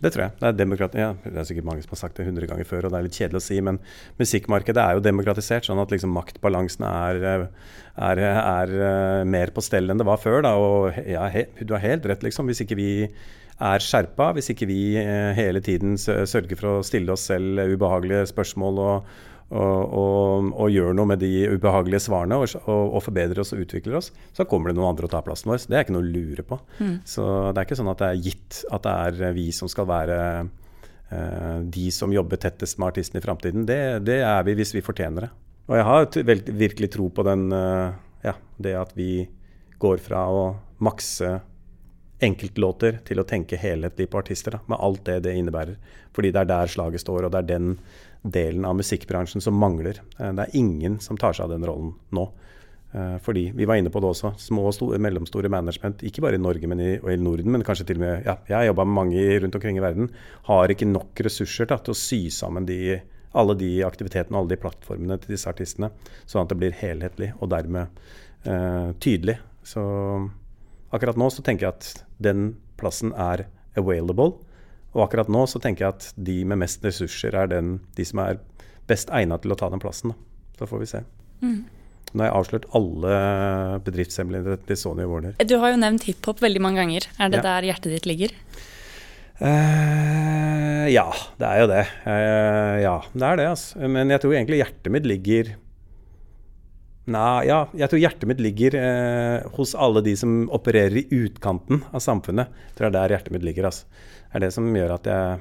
[0.00, 0.32] Det tror jeg.
[0.40, 2.86] Det er, demokrati ja, det er sikkert mange som har sagt det 100 ganger før,
[2.86, 3.78] og det er litt kjedelig å si, men
[4.20, 9.92] musikkmarkedet er jo demokratisert, sånn at liksom maktbalansen er, er, er, eh, mer på stell
[9.92, 10.40] enn det var før.
[10.46, 12.48] Da, og ja, he, du har helt rett, liksom.
[12.48, 12.90] Hvis ikke vi
[13.60, 18.24] er skjerpa, hvis ikke vi eh, hele tiden sørger for å stille oss selv ubehagelige
[18.32, 19.12] spørsmål og,
[19.50, 23.64] og, og, og gjør noe med de ubehagelige svarene og, og, og forbedrer oss og
[23.64, 25.64] utvikler oss, så kommer det noen andre å ta plassen vår.
[25.66, 26.60] Det er ikke noe å lure på.
[27.08, 29.88] Så det er ikke sånn at det er gitt at det er vi som skal
[29.90, 30.20] være
[31.10, 33.66] eh, de som jobber tettest med artisten i framtiden.
[33.66, 35.32] Det, det er vi hvis vi fortjener det.
[35.70, 39.12] Og jeg har virkelig tro på den, eh, ja, det at vi
[39.82, 40.42] går fra å
[40.84, 41.40] makse
[42.20, 45.76] enkeltlåter til å tenke helhetlig på artister, da, med alt det det innebærer.
[46.16, 47.70] Fordi det er der slaget står, og det er den
[48.22, 50.00] delen av musikkbransjen som mangler.
[50.18, 52.30] Eh, Det er ingen som tar seg av den rollen nå.
[52.92, 56.34] Eh, Fordi, vi var inne på det også, små og store, mellomstore management, ikke bare
[56.34, 58.64] i Norge men i, og i Norden, men kanskje til og med ja, Jeg har
[58.66, 60.10] jobba med mange rundt omkring i verden.
[60.44, 63.00] Har ikke nok ressurser da, til å sy sammen de,
[63.32, 65.92] alle de aktivitetene og alle de plattformene til disse artistene,
[66.26, 67.86] sånn at det blir helhetlig og dermed
[68.44, 69.38] eh, tydelig.
[69.62, 69.80] Så
[70.90, 73.46] akkurat nå så tenker jeg at den plassen er
[73.78, 74.40] available.
[74.94, 78.22] Og akkurat nå så tenker jeg at de med mest ressurser er den, de som
[78.24, 78.40] er
[78.90, 80.14] best egnet til å ta den plassen.
[80.14, 80.58] Da.
[80.58, 81.04] Så får vi se.
[81.40, 83.14] Nå har jeg avslørt alle
[83.86, 85.36] bedriftshemmeligheter til Sony Warner.
[85.46, 87.06] Du har jo nevnt hiphop veldig mange ganger.
[87.22, 87.46] Er det Ja.
[87.46, 88.34] der hjertet ditt ligger?
[89.40, 91.06] Uh, ja,
[91.40, 91.84] det er jo det.
[92.04, 93.88] Uh, ja, det er det, altså.
[93.88, 95.54] Men jeg tror egentlig hjertet mitt ligger
[97.10, 101.80] Nei, ja, jeg tror hjertet mitt ligger uh, hos alle de som opererer i utkanten
[101.90, 102.52] av samfunnet.
[102.68, 103.66] Jeg tror det er der hjertet mitt ligger.
[103.70, 103.88] Altså.
[104.30, 105.40] Er det som gjør at jeg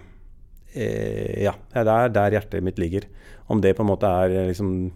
[0.73, 3.05] eh, Ja, det er der hjertet mitt ligger.
[3.49, 4.91] Om det på en måte er eh, liksom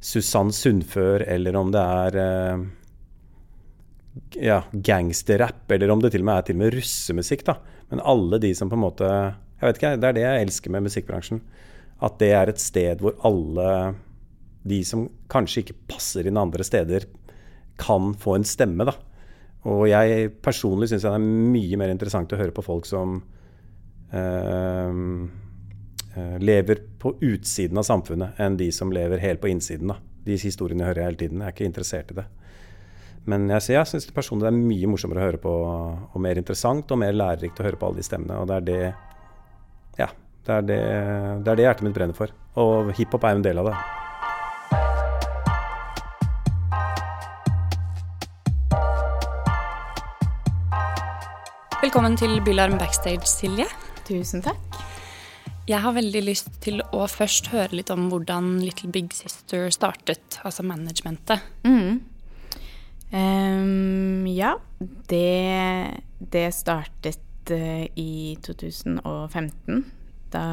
[0.00, 2.64] Susann Sundfør, eller om det er eh,
[4.44, 7.44] ja, gangsterrapp, eller om det til og med er til og med russemusikk.
[7.48, 7.58] da.
[7.90, 9.08] Men alle de som på en måte
[9.56, 11.40] Jeg vet ikke, Det er det jeg elsker med musikkbransjen.
[12.04, 13.94] At det er et sted hvor alle
[14.68, 17.06] de som kanskje ikke passer inn andre steder,
[17.78, 18.84] kan få en stemme.
[18.84, 18.92] da.
[19.66, 23.18] Og jeg personlig syns det er mye mer interessant å høre på folk som
[24.14, 24.90] eh,
[26.38, 29.90] lever på utsiden av samfunnet, enn de som lever helt på innsiden.
[29.90, 29.98] da.
[30.26, 31.42] De historiene hører jeg hele tiden.
[31.42, 32.26] Jeg er ikke interessert i det.
[33.26, 35.56] Men jeg, jeg syns personlig det er mye morsommere å høre på,
[36.14, 38.38] og mer interessant og mer lærerikt å høre på alle de stemmene.
[38.38, 38.80] Og det er det
[40.04, 40.12] Ja.
[40.46, 40.82] Det er det,
[41.42, 42.30] det, er det hjertet mitt brenner for.
[42.62, 43.78] Og hiphop er jo en del av det.
[51.96, 53.64] Velkommen til Bylarm backstage, Silje.
[54.04, 54.74] Tusen takk.
[55.64, 60.36] Jeg har veldig lyst til å først høre litt om hvordan Little Big Sister startet,
[60.44, 61.40] altså managementet.
[61.64, 62.02] Mm.
[63.16, 64.50] Um, ja,
[65.08, 69.80] det, det startet uh, i 2015.
[70.36, 70.44] Da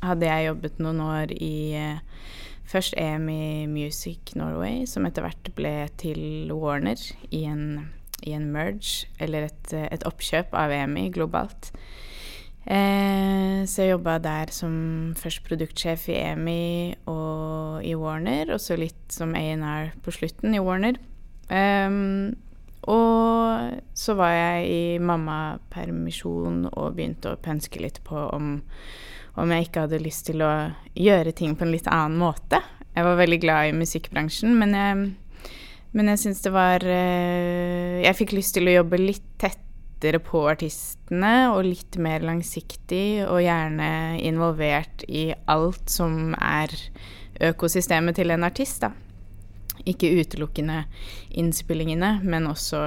[0.00, 2.32] hadde jeg jobbet noen år i uh,
[2.72, 7.90] først EMI Music Norway, som etter hvert ble til Warner i en,
[8.22, 11.72] i en merge, eller et, et oppkjøp av EMI globalt.
[12.64, 18.78] Eh, så jeg jobba der som først produktsjef i EMI og i Warner, og så
[18.80, 20.96] litt som A&R på slutten i Warner.
[21.50, 22.32] Um,
[22.88, 28.58] og så var jeg i mammapermisjon og begynte å pønske litt på om,
[29.40, 30.52] om jeg ikke hadde lyst til å
[30.96, 32.60] gjøre ting på en litt annen måte.
[32.94, 35.06] Jeg var veldig glad i musikkbransjen, men jeg,
[35.94, 40.42] men jeg syns det var eh, Jeg fikk lyst til å jobbe litt tettere på
[40.50, 46.74] artistene og litt mer langsiktig, og gjerne involvert i alt som er
[47.52, 48.90] økosystemet til en artist, da.
[49.86, 50.84] Ikke utelukkende
[51.38, 52.82] innspillingene, men også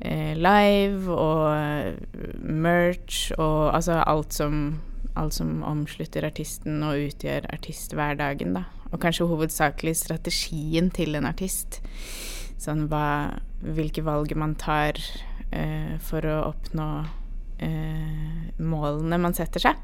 [0.00, 4.62] eh, live og merch og altså alt som,
[5.18, 8.64] alt som omslutter artisten og utgjør artisthverdagen, da.
[8.94, 11.80] Og kanskje hovedsakelig strategien til en artist.
[12.60, 14.98] Sånn hva Hvilke valg man tar
[15.50, 16.88] eh, for å oppnå
[17.64, 19.80] eh, målene man setter seg.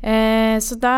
[0.00, 0.96] Eh, så da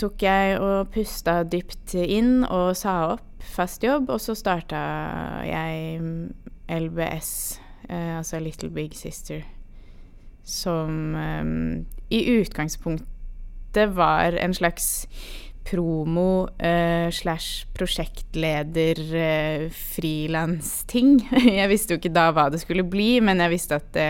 [0.00, 4.80] tok jeg og pusta dypt inn og sa opp fast jobb, og så starta
[5.46, 6.00] jeg
[6.70, 9.44] LBS, eh, altså Little Big Sister,
[10.44, 11.44] som eh,
[12.10, 15.06] i utgangspunktet var en slags
[15.64, 21.18] promo uh, slash prosjektleder uh, frilans-ting.
[21.60, 24.08] Jeg visste jo ikke da hva det skulle bli, men jeg visste at det,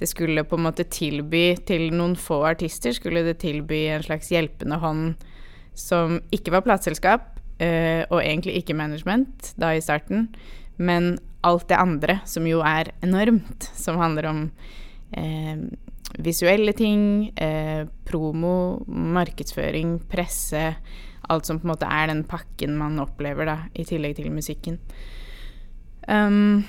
[0.00, 4.32] det, skulle på en måte tilby til noen få artister skulle det tilby en slags
[4.32, 5.14] hjelpende hånd
[5.76, 7.30] som ikke var plateselskap,
[7.60, 10.30] uh, og egentlig ikke management da i starten,
[10.76, 14.40] men alt det andre, som jo er enormt, som handler om
[15.16, 15.60] eh,
[16.18, 20.76] visuelle ting, eh, promo, markedsføring, presse.
[21.28, 24.78] Alt som på en måte er den pakken man opplever, da, i tillegg til musikken.
[26.08, 26.64] Um,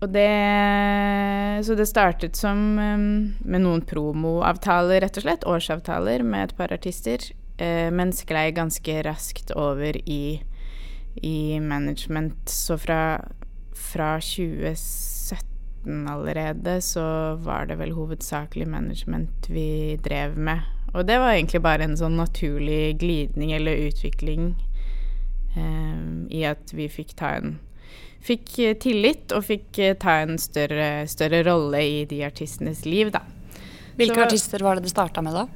[0.00, 5.44] og det Så det startet som um, med noen promoavtaler, rett og slett.
[5.44, 7.18] Årsavtaler med et par artister.
[7.60, 10.40] Uh, men sklei ganske raskt over i,
[11.20, 12.48] i management.
[12.48, 13.20] Så fra,
[13.74, 15.09] fra 2017
[15.84, 20.60] 2017 allerede, så var det vel hovedsakelig management vi drev med.
[20.94, 24.54] Og det var egentlig bare en sånn naturlig glidning eller utvikling
[25.56, 27.58] eh, i at vi fikk ta en
[28.20, 28.50] Fikk
[28.84, 33.22] tillit og fikk ta en større, større rolle i de artistenes liv, da.
[33.96, 35.46] Hvilke så, artister var det det starta med, da?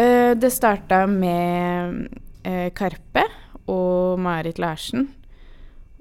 [0.00, 2.08] Eh, det starta med
[2.40, 3.26] eh, Karpe
[3.68, 5.10] og Marit Larsen.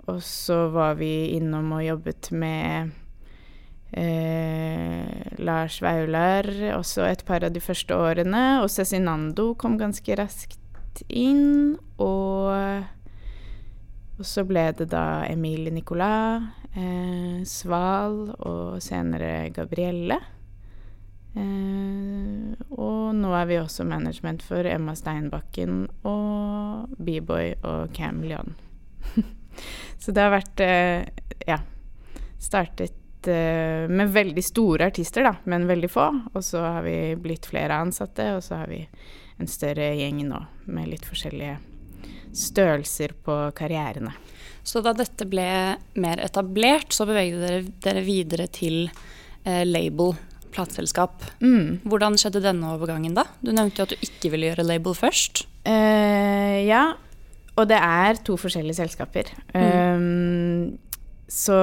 [0.08, 3.03] Og så var vi innom og jobbet med Eh,
[5.44, 8.44] Lars Vaular også et par av de første årene.
[8.64, 11.76] Og Cezinando kom ganske raskt inn.
[12.02, 12.86] Og,
[14.18, 20.20] og så ble det da Emilie Nicolas, eh, Sval og senere Gabrielle.
[21.34, 28.54] Eh, og nå er vi også management for Emma Steinbakken og B-boy og Cam Leon.
[30.02, 31.08] så det har vært eh,
[31.50, 31.58] ja,
[32.42, 36.08] startet uh, med veldig store artister, da, men veldig få.
[36.34, 38.84] Og så har vi blitt flere ansatte, og så har vi
[39.42, 40.40] en større gjeng nå
[40.72, 41.58] med litt forskjellige
[42.34, 44.14] størrelser på karrierene.
[44.64, 45.48] Så da dette ble
[46.00, 50.16] mer etablert, så beveget dere dere videre til eh, label,
[50.54, 51.26] plateselskap.
[51.44, 51.84] Mm.
[51.84, 53.28] Hvordan skjedde denne overgangen, da?
[53.44, 55.44] Du nevnte jo at du ikke ville gjøre label først.
[55.68, 56.86] Eh, ja,
[57.54, 59.34] og det er to forskjellige selskaper.
[59.54, 59.68] Mm.
[60.00, 61.60] Um, så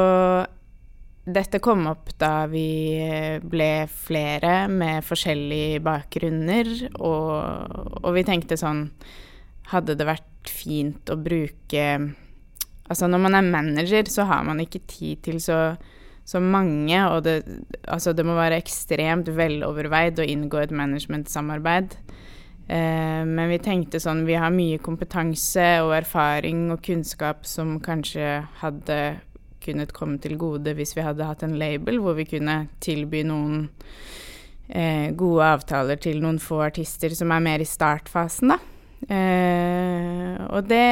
[1.35, 3.01] dette kom opp da vi
[3.43, 8.88] ble flere med forskjellige bakgrunner, og, og, vi tenkte sånn
[9.71, 11.85] Hadde det vært fint å bruke
[12.90, 15.77] Altså, når man er manager, så har man ikke tid til så,
[16.27, 17.37] så mange, og det,
[17.87, 21.95] altså, det må være ekstremt veloverveid å inngå et managementsamarbeid.
[22.71, 28.40] Eh, men vi tenkte sånn Vi har mye kompetanse og erfaring og kunnskap som kanskje
[28.61, 28.99] hadde
[29.64, 33.68] kunnet komme til gode hvis vi hadde hatt en label hvor vi kunne tilby noen
[34.68, 38.61] eh, gode avtaler til noen få artister som er mer i startfasen, da.
[39.09, 40.88] Eh, og det,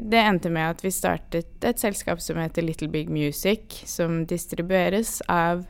[0.00, 5.20] det, endte med at vi startet et selskap som heter Little Big Music, som distribueres
[5.28, 5.66] av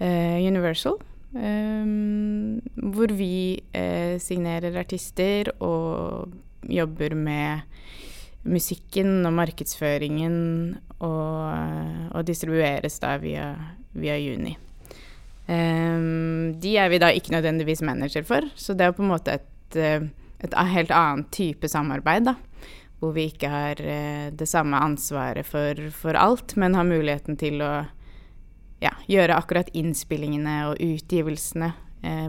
[0.00, 1.00] eh, Universal.
[1.34, 2.60] Um,
[2.94, 6.30] hvor vi eh, signerer artister og
[6.70, 7.66] jobber med
[8.44, 10.36] musikken og markedsføringen
[11.00, 13.48] og, og distribueres da via,
[13.96, 14.54] via Juni.
[15.44, 19.36] Um, de er vi da ikke nødvendigvis manager for, så det er på en måte
[19.36, 20.06] et, eh,
[20.40, 22.36] et helt annet type samarbeid, da.
[23.00, 27.60] Hvor vi ikke har uh, det samme ansvaret for, for, alt, men har muligheten til
[27.60, 27.72] å
[28.80, 31.74] ja, gjøre akkurat innspillingene og utgivelsene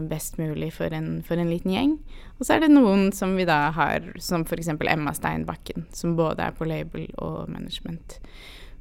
[0.08, 1.96] best mulig for en, for en liten gjeng.
[2.38, 4.70] Og så er det noen som vi da har, som f.eks.
[4.74, 8.18] Emma Steinbakken, som både er på label og management.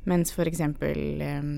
[0.07, 0.61] Mens f.eks.
[0.61, 1.51] Um,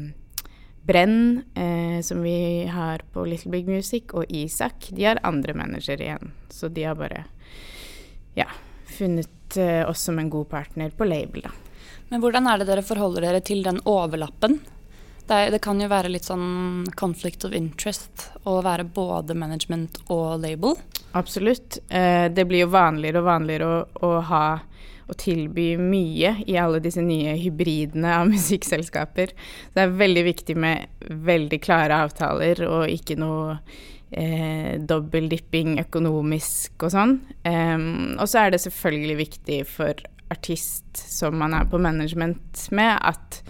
[0.87, 6.05] Brenn, eh, som vi har på Little Big Music, og Isak, de har andre managere
[6.05, 6.31] igjen.
[6.49, 7.25] Så de har bare
[8.37, 8.47] ja,
[8.87, 11.51] funnet eh, oss som en god partner på label, da.
[12.07, 14.61] Men hvordan er det dere forholder dere til den overlappen
[15.27, 20.39] Det, det, kan jo være litt sånn conflict of interest å være både management og
[20.43, 20.77] label.
[21.19, 21.81] Absolutt.
[21.89, 24.45] Eh, det blir jo vanligere og vanligere å, å ha
[25.07, 29.35] å tilby mye i alle disse nye hybridene av musikkselskaper.
[29.73, 33.57] Det er veldig viktig med veldig klare avtaler og ikke noe
[34.11, 37.17] eh, dobbeldipping økonomisk og sånn.
[37.47, 42.97] Um, og så er det selvfølgelig viktig for artist som man er på management med,
[42.99, 43.41] at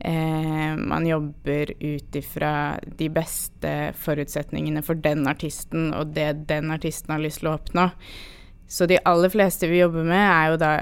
[0.00, 2.52] eh, man jobber ut ifra
[2.98, 7.88] de beste forutsetningene for den artisten og det den artisten har lyst til å oppnå.
[8.68, 10.72] Så de aller fleste vi jobber med, er jo da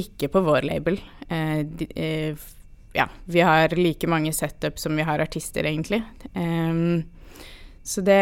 [0.00, 1.00] ikke på vår label.
[1.28, 2.48] Eh, de, eh,
[2.92, 6.02] ja, vi har like mange setup som vi har artister, egentlig.
[6.34, 7.04] Um,
[7.82, 8.18] så det,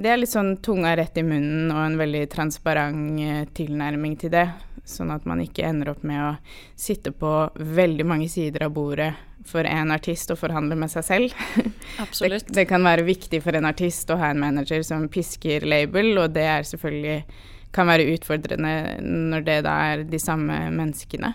[0.00, 4.32] det, er litt sånn tunga rett i munnen og en veldig transparent eh, tilnærming til
[4.32, 4.46] det.
[4.88, 6.30] Sånn at man ikke ender opp med å
[6.78, 9.12] sitte på veldig mange sider av bordet
[9.48, 11.36] for en artist og forhandle med seg selv.
[12.04, 12.48] Absolutt.
[12.48, 16.14] Det, det kan være viktig for en artist å ha en manager som pisker label,
[16.20, 17.22] og det er selvfølgelig
[17.74, 18.74] kan være utfordrende
[19.04, 21.34] når det da er de samme menneskene.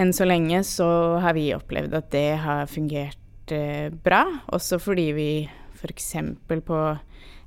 [0.00, 0.88] Enn så lenge så
[1.20, 5.30] har vi opplevd at det har fungert eh, bra, også fordi vi
[5.76, 6.14] f.eks.
[6.48, 6.80] på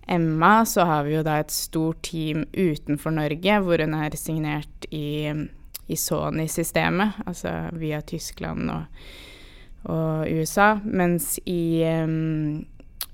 [0.08, 4.88] Emma så har vi jo da et stort team utenfor Norge, hvor hun er signert
[4.94, 5.32] i,
[5.88, 9.08] i Sony-systemet, altså via Tyskland og,
[9.90, 12.66] og USA, mens i um,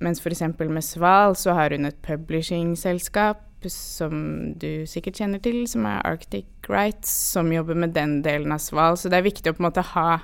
[0.02, 0.42] mens f.eks.
[0.58, 4.14] med Sval så har hun et publishing-selskap som
[4.58, 8.98] du sikkert kjenner til, som er Arctic Rights, som jobber med den delen av Sval.
[8.98, 10.24] Så det er viktig å på en måte ha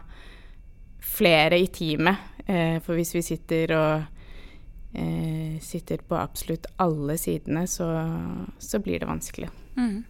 [1.05, 2.17] flere i teamet.
[2.47, 4.16] Eh, for hvis vi sitter og
[4.93, 7.87] eh, sitter på absolutt alle sidene, så,
[8.59, 9.49] så blir det vanskelig.
[9.77, 10.03] Mm.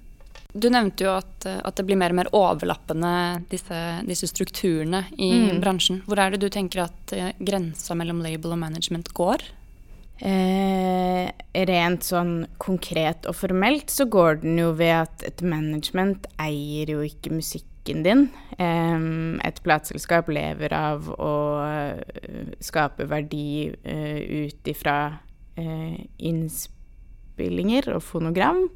[0.53, 3.11] Du nevnte jo at, at, det blir mer og mer overlappende,
[3.51, 5.61] disse, disse strukturene i mm.
[5.61, 6.01] bransjen.
[6.07, 9.43] Hvor er det du tenker at eh, grensa mellom label og management går?
[10.17, 11.27] Eh,
[11.69, 17.03] rent sånn konkret og formelt så går den jo ved at et management eier jo
[17.05, 17.35] ikke
[17.87, 18.29] musikken din.
[18.57, 25.19] Eh, et plateselskap lever av å uh, skape verdi uh, ut ifra
[25.57, 28.67] uh, innspillinger og fonogram.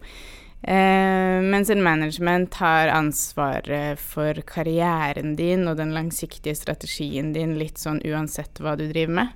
[0.61, 7.97] mens en management har ansvaret for karrieren din og den langsiktige strategien din litt sånn
[8.05, 9.31] uansett hva du driver med.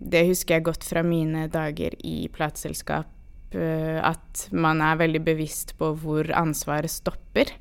[0.00, 3.12] Det husker jeg godt fra mine dager i plateselskap,
[3.52, 7.52] eh, at man er veldig bevisst på hvor ansvaret stopper.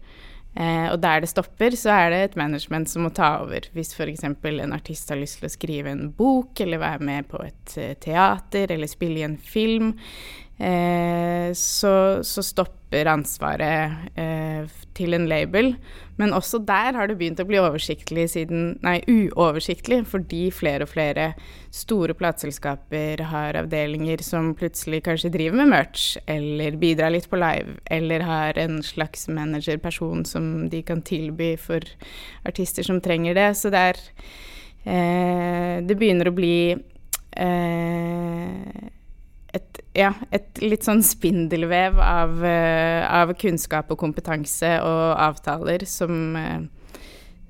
[0.54, 3.66] Eh, og der det stopper, så er det et management som må ta over.
[3.74, 4.24] Hvis f.eks.
[4.24, 7.96] en artist har lyst til å skrive en bok, eller være med på et eh,
[7.98, 9.96] teater, eller spille i en film,
[10.54, 11.94] så,
[12.24, 14.14] så stopper ansvaret
[14.98, 15.74] til en label.
[16.18, 20.92] Men også der har det begynt å bli oversiktlig siden, nei, uoversiktlig, fordi flere og
[20.92, 21.32] flere
[21.74, 27.80] store plateselskaper har avdelinger som plutselig kanskje driver med merch, eller bidrar litt på live,
[27.94, 31.82] eller har en slags managerperson som de kan tilby for
[32.46, 33.50] artister som trenger det.
[33.58, 34.02] Så det er
[34.86, 36.56] eh, Det begynner å bli
[37.42, 38.92] eh,
[39.94, 47.04] ja, et litt sånn spindelvev av, uh, av, kunnskap og kompetanse og avtaler som, uh,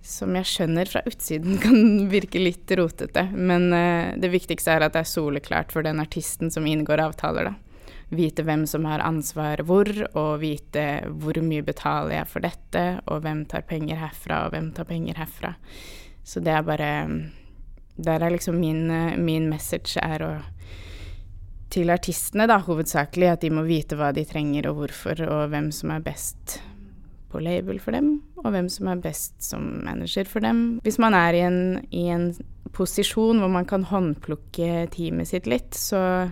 [0.03, 3.29] som jeg skjønner fra utsiden kan virke litt rotete.
[3.31, 7.53] Men uh, det viktigste er at det er soleklart for den artisten som inngår avtaler,
[7.53, 7.59] da.
[8.13, 10.83] Vite hvem som har ansvar hvor, og vite
[11.23, 15.17] hvor mye betaler jeg for dette, og hvem tar penger herfra, og hvem tar penger
[15.17, 15.55] herfra.
[16.27, 16.91] Så det er bare
[17.95, 18.87] Der er liksom min,
[19.23, 20.31] min message er å
[21.73, 23.31] til artistene, da, hovedsakelig.
[23.33, 26.59] At de må vite hva de trenger og hvorfor, og hvem som er best
[27.33, 30.79] på label for dem, og hvem som er best som manager for dem.
[30.85, 32.29] Hvis man er i en, i en
[32.73, 36.29] posisjon hvor man kan håndplukke teamet sitt litt, så,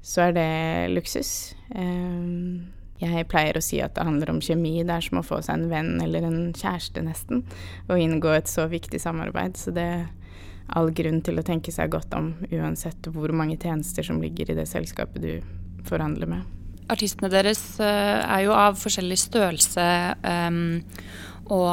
[0.00, 0.48] så er det
[0.94, 1.52] luksus.
[1.76, 4.78] Um, jeg pleier å si at det handler om kjemi.
[4.86, 7.42] Det er som å få seg en venn eller en kjæreste, nesten.
[7.90, 9.58] Og inngå et så viktig samarbeid.
[9.60, 9.88] Så det,
[10.72, 14.58] all grunn til å tenke seg godt om, uansett hvor mange tjenester som ligger i
[14.58, 15.32] det selskapet du
[15.88, 16.52] forhandler med.
[16.92, 19.84] Artistene deres uh, er jo av forskjellig størrelse
[20.20, 20.80] um,
[21.48, 21.70] og,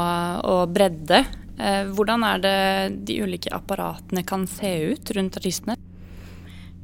[0.47, 1.23] og, bredde.
[1.59, 2.59] Uh, hvordan er det
[3.07, 5.75] de ulike apparatene kan se ut rundt artistene?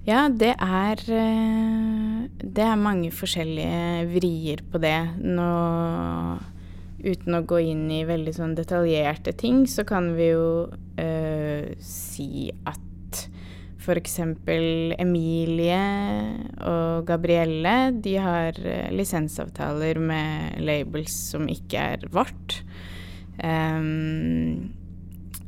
[0.08, 5.00] Ja, det er, uh, det er mange forskjellige vrier på det.
[5.24, 5.48] Nå
[7.04, 12.50] uten å gå inn i veldig sånn detaljerte ting, så kan vi jo uh, si
[12.66, 12.84] at
[13.78, 14.18] f.eks.
[15.00, 15.82] Emilie
[16.68, 22.62] og Gabrielle de har uh, lisensavtaler med labels som ikke er vårt.
[23.38, 24.74] Um,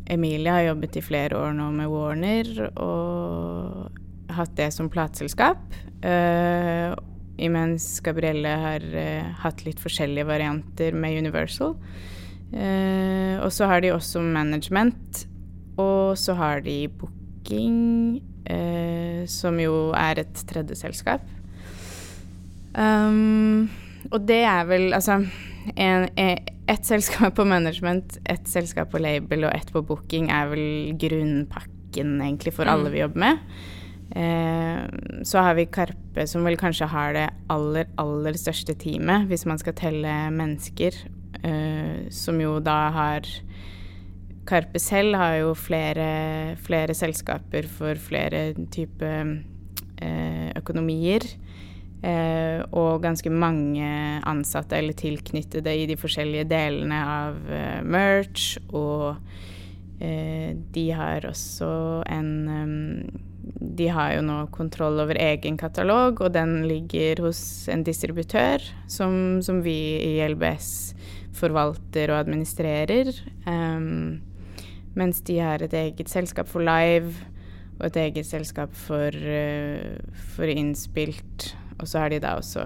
[0.09, 5.61] Emilie har jobbet i flere år nå med Warner og hatt det som plateselskap.
[6.05, 6.93] Uh,
[7.39, 11.75] imens Gabrielle har uh, hatt litt forskjellige varianter med Universal.
[12.53, 15.25] Uh, og så har de også management,
[15.79, 18.19] og så har de booking,
[19.29, 21.21] som jo er et tredje selskap.
[22.73, 23.67] Um,
[24.09, 25.19] og det er vel altså
[26.69, 30.65] ett selskap på management, ett selskap på label og ett på booking er vel
[31.01, 32.93] grunnpakken egentlig for alle mm.
[32.93, 33.39] vi jobber med.
[34.15, 34.79] Eh,
[35.23, 39.61] så har vi Karpe, som vel kanskje har det aller, aller største teamet, hvis man
[39.61, 40.97] skal telle mennesker,
[41.43, 43.29] eh, som jo da har
[44.49, 49.35] Karpe selv har jo flere, flere selskaper for flere typer
[50.01, 51.27] eh, økonomier.
[51.99, 53.83] Og ganske mange
[54.23, 57.41] ansatte eller tilknyttede i de forskjellige delene av
[57.83, 58.53] merch.
[58.71, 59.19] Og
[59.99, 61.67] de har også
[62.07, 62.31] en
[63.57, 67.41] De har jo nå kontroll over egen katalog, og den ligger hos
[67.71, 70.93] en distributør som, som vi i LBS
[71.39, 73.13] forvalter og administrerer.
[73.47, 74.19] Um,
[74.99, 77.13] mens de har et eget selskap for live
[77.79, 82.65] og et eget selskap for, uh, for innspilt og så har de da også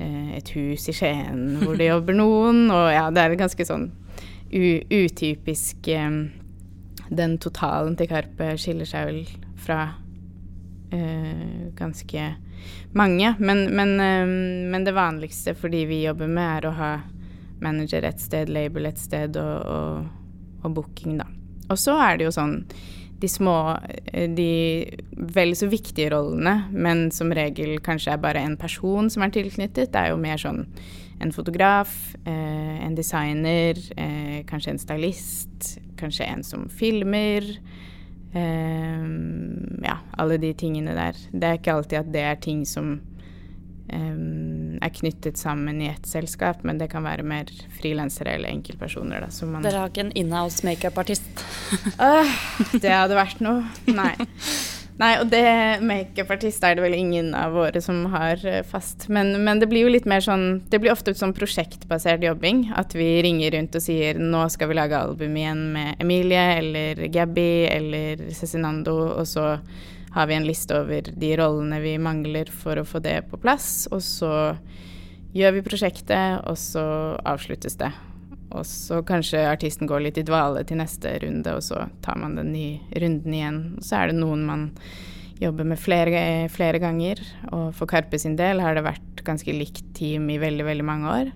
[0.00, 3.90] uh, et hus i Skien hvor det jobber noen, og ja, det er ganske sånn
[4.48, 6.14] utypisk eh,
[7.10, 9.22] Den totalen til Karpe skiller seg vel
[9.58, 9.80] fra
[10.92, 12.26] uh, ganske
[12.96, 13.34] mange.
[13.38, 14.34] Men, men, uh,
[14.72, 16.92] men, det vanligste for de vi jobber med, er å ha
[17.64, 21.26] manager et sted, label et sted og, og, og booking, da.
[21.68, 22.60] Og så er det jo sånn
[23.18, 23.78] de små,
[24.12, 24.86] eh, de
[25.34, 29.90] vel så viktige rollene, men som regel kanskje er bare en person som er tilknyttet.
[29.92, 30.66] Det er jo mer sånn
[31.20, 37.46] en fotograf, eh, en designer, eh, kanskje en stylist, kanskje en som filmer.
[38.34, 41.16] Um, ja, alle de tingene der.
[41.32, 42.98] Det er ikke alltid at det er ting som
[43.92, 49.26] um, er knyttet sammen i ett selskap, men det kan være mer frilansere eller enkeltpersoner.
[49.26, 51.44] Da, man Dere har ikke en inhouse makeupartist?
[52.00, 52.38] uh,
[52.76, 53.64] det hadde vært noe.
[53.88, 54.14] Nei.
[54.98, 59.06] Nei, og det makeupartist er det vel ingen av våre som har eh, fast.
[59.06, 62.64] Men, men, det blir jo litt mer sånn Det blir ofte sånn prosjektbasert jobbing.
[62.74, 67.04] At vi ringer rundt og sier nå skal vi lage album igjen med Emilie eller
[67.14, 69.52] Gabby eller Cezinando, og så
[70.16, 73.86] har vi en liste over de rollene vi mangler for å få det på plass.
[73.94, 74.32] Og så
[75.36, 76.88] gjør vi prosjektet, og så
[77.22, 77.92] avsluttes det.
[78.48, 82.38] Og så kanskje artisten går litt i dvale til neste runde, og så tar man
[82.38, 83.60] den nye runden igjen.
[83.76, 84.70] Og så er det noen man
[85.38, 86.22] jobber med flere,
[86.52, 87.20] flere ganger.
[87.52, 91.12] Og for Karpe sin del har det vært ganske likt team i veldig, veldig mange
[91.12, 91.30] år.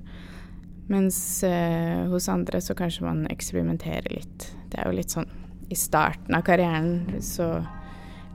[0.93, 4.49] Mens eh, hos andre så kanskje man eksperimenterer litt.
[4.73, 5.31] Det er jo litt sånn
[5.73, 7.63] i starten av karrieren så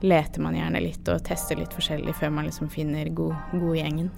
[0.02, 4.10] leter man gjerne litt og tester litt forskjellig før man liksom finner god, god gjengen.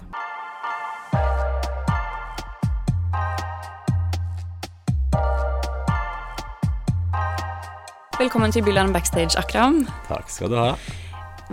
[8.20, 9.78] Velkommen til Byland Backstage, Akram.
[10.04, 10.74] Takk skal du ha.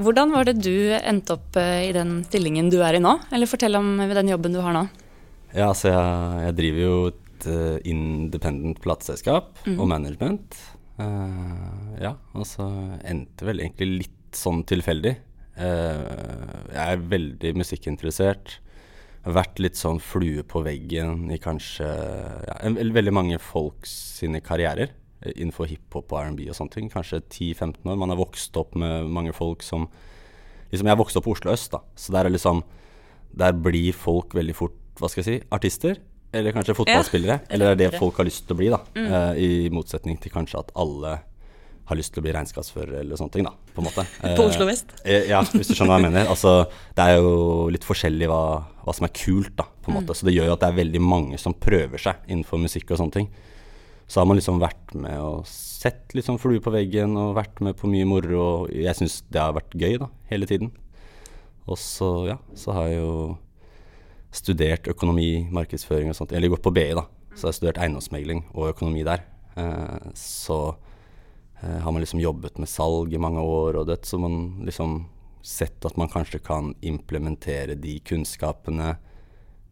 [0.04, 3.14] Hvordan var det du endte opp eh, i den stillingen du er i nå?
[3.32, 4.82] Eller fortell om den jobben du har nå.
[5.54, 9.78] Ja, altså jeg, jeg driver jo et uh, independent plateselskap mm.
[9.78, 10.60] og management.
[11.00, 12.68] Uh, ja, og så
[13.00, 15.16] endte vel egentlig litt sånn tilfeldig.
[15.56, 18.60] Uh, jeg er veldig musikkinteressert.
[19.24, 24.92] Har vært litt sånn flue på veggen i kanskje ja, veldig mange folks sine karrierer
[24.92, 26.90] eh, innenfor hiphop og R&B og sånne ting.
[26.94, 27.98] Kanskje 10-15 år.
[28.00, 29.88] Man har vokst opp med mange folk som
[30.72, 31.80] liksom Jeg vokste opp på Oslo øst, da.
[31.96, 32.64] Så der er liksom
[33.38, 35.98] Der blir folk veldig fort, hva skal jeg si, artister.
[36.34, 37.40] Eller kanskje fotballspillere.
[37.40, 38.80] Ja, eller det er det folk har lyst til å bli, da.
[38.98, 39.08] Mm.
[39.08, 41.20] Uh, I motsetning til kanskje at alle
[41.88, 44.04] har lyst til å bli regnskapsfører eller sånne ting, da, på en måte.
[44.40, 44.90] På Oslo vest?
[45.06, 46.32] Eh, ja, hvis du skjønner hva jeg mener.
[46.34, 46.56] Altså,
[46.98, 47.36] det er jo
[47.72, 48.42] litt forskjellig hva,
[48.84, 50.00] hva som er kult, da, på en mm.
[50.02, 50.18] måte.
[50.18, 53.00] Så det gjør jo at det er veldig mange som prøver seg innenfor musikk og
[53.00, 53.30] sånne ting.
[54.08, 57.76] Så har man liksom vært med og sett sånn flue på veggen og vært med
[57.78, 60.72] på mye moro, og jeg syns det har vært gøy, da, hele tiden.
[61.68, 63.14] Og så, ja, så har jeg jo
[64.38, 66.32] studert økonomi, markedsføring og sånt.
[66.36, 67.04] Eller gått på BI, da.
[67.36, 69.26] Så jeg har studert eiendomsmegling og økonomi der.
[69.60, 70.62] Eh, så
[71.62, 75.06] Eh, har man liksom jobbet med salg i mange år, og det, så man liksom
[75.42, 78.98] sett at man kanskje kan implementere de kunnskapene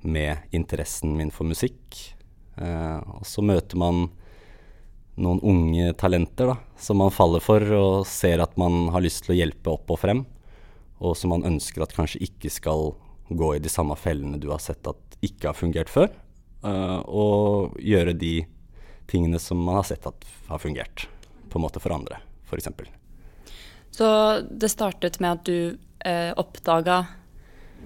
[0.02, 2.16] med interessen min for musikk.
[2.58, 4.08] Eh, og så møter man
[5.16, 9.36] noen unge talenter da, som man faller for og ser at man har lyst til
[9.36, 10.26] å hjelpe opp og frem,
[11.00, 12.94] og som man ønsker at kanskje ikke skal
[13.30, 16.12] gå i de samme fellene du har sett at ikke har fungert før,
[16.66, 18.36] uh, og gjøre de
[19.10, 21.08] tingene som man har sett at har fungert.
[21.50, 22.18] på en måte for andre,
[22.50, 22.68] f.eks.
[23.96, 24.08] Så
[24.52, 26.98] det startet med at du eh, oppdaga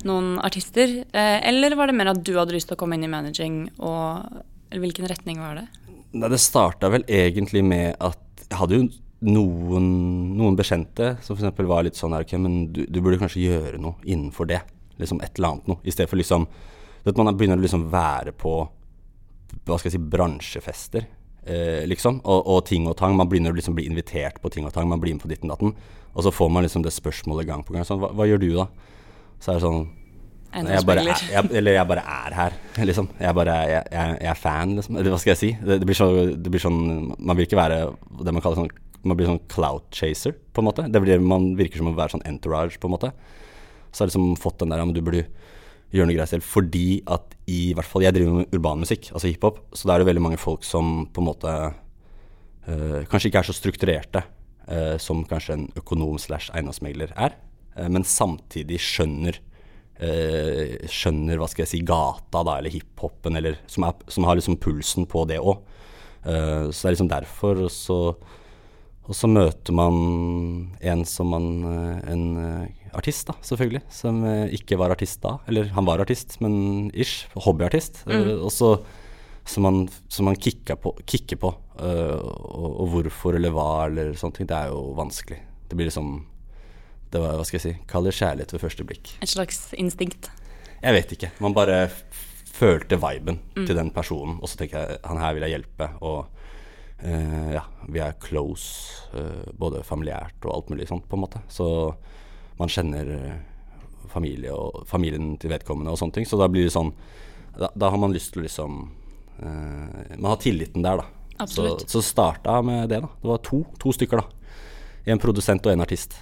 [0.09, 3.05] noen artister, eh, eller var det mer at du hadde lyst til å komme inn
[3.05, 4.25] i managing, og
[4.73, 5.67] hvilken retning var det?
[6.11, 8.87] Nei, det starta vel egentlig med at jeg hadde jo
[9.29, 9.85] noen,
[10.39, 11.59] noen bekjente som f.eks.
[11.67, 14.63] var litt sånn her, ok, men du, du, burde kanskje gjøre noe innenfor det.
[14.99, 15.83] Liksom et eller annet noe.
[15.83, 16.47] I stedet for liksom
[17.07, 18.53] at Man begynner å liksom være på
[19.65, 21.05] hva skal jeg si, bransjefester,
[21.47, 22.19] eh, liksom.
[22.21, 23.15] Og, og, ting og tang.
[23.17, 24.89] Man begynner å liksom bli invitert på ting og tang.
[24.91, 25.73] Man blir med på ditten datten.
[26.13, 27.87] Og så får man liksom det spørsmålet gang på gang.
[27.87, 28.67] Sånn, hva, hva gjør du da?
[29.39, 29.87] Så er det sånn
[30.49, 32.55] jeg er, eller jeg bare er her,
[32.89, 33.09] liksom.
[33.19, 34.97] Jeg, bare, jeg, jeg er fan, liksom.
[34.97, 35.49] Eller hva skal jeg si?
[35.61, 36.79] Det, det, blir så, det, blir sånn
[37.17, 37.81] Man vil ikke være
[38.25, 38.71] det man kaller sånn
[39.05, 40.87] Man blir sånn cloud chaser, på en måte.
[40.89, 43.11] Det blir, man virker som å være sånn entourage, på en måte.
[43.91, 45.27] Så har jeg liksom fått den der om du burde
[45.93, 46.45] gjøre noe greit selv.
[46.45, 50.03] Fordi at i hvert fall Jeg driver med urban musikk, altså hiphop, så da er
[50.03, 51.53] det veldig mange folk som på en måte
[52.69, 54.23] øh, kanskje ikke er så strukturerte
[54.69, 57.37] øh, som kanskje en økonom slash eiendomsmegler er,
[57.77, 59.39] øh, men samtidig skjønner
[60.03, 64.39] eh, skjønner hva skal jeg si, gata da, eller hiphopen, eller som, er, som, har
[64.39, 65.61] liksom pulsen på det òg.
[66.23, 67.63] Eh, så det er liksom derfor.
[67.67, 67.99] Og så,
[69.09, 69.99] og så møter man
[70.79, 74.23] en som man eh, En eh, artist, da, selvfølgelig, som
[74.55, 75.37] ikke var artist da.
[75.51, 77.27] Eller han var artist, men ish.
[77.37, 78.03] Hobbyartist.
[78.09, 78.39] Mm.
[78.39, 78.73] og så
[79.49, 81.49] som man, som man på, kikker på
[81.81, 85.39] uh, og, og, hvorfor eller hva eller sånne ting, det er jo vanskelig.
[85.69, 86.11] Det blir liksom
[87.09, 89.13] det var, hva skal jeg si, kall det kjærlighet ved første blikk.
[89.23, 90.29] Et slags instinkt?
[90.79, 91.31] Jeg vet ikke.
[91.43, 91.87] Man bare
[92.59, 93.65] følte viben mm.
[93.65, 95.89] til den personen, og så tenker jeg han her vil jeg hjelpe.
[96.05, 96.19] Og
[97.03, 101.41] uh, ja, vi er close, uh, både familiært og alt mulig sånt, på en måte.
[101.51, 101.67] Så
[102.59, 103.33] man kjenner uh,
[104.11, 106.29] familie og familien til vedkommende og sånne ting.
[106.29, 106.93] Så da blir det sånn
[107.59, 108.75] Da, da har man lyst til å liksom
[109.39, 111.33] Man har tilliten der, da.
[111.43, 111.85] Absolutt.
[111.87, 113.09] Så, så starta med det, da.
[113.21, 114.57] Det var to, to stykker, da.
[115.09, 116.17] En produsent og en artist.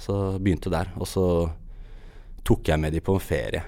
[0.00, 0.92] Så begynte der.
[1.00, 1.24] Og så
[2.46, 3.62] tok jeg med de på en ferie.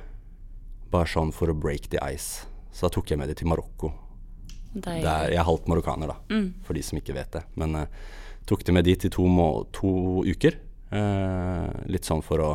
[0.92, 2.46] Bare sånn for å break the ice.
[2.72, 3.90] Så da tok jeg med de til Marokko.
[4.78, 6.48] Der, jeg er halvt marokkaner, da, mm.
[6.66, 7.42] for de som ikke vet det.
[7.58, 7.86] Men uh,
[8.46, 9.26] tok de med de til to,
[9.74, 9.92] to
[10.28, 10.58] uker.
[10.92, 12.50] Uh, litt sånn for å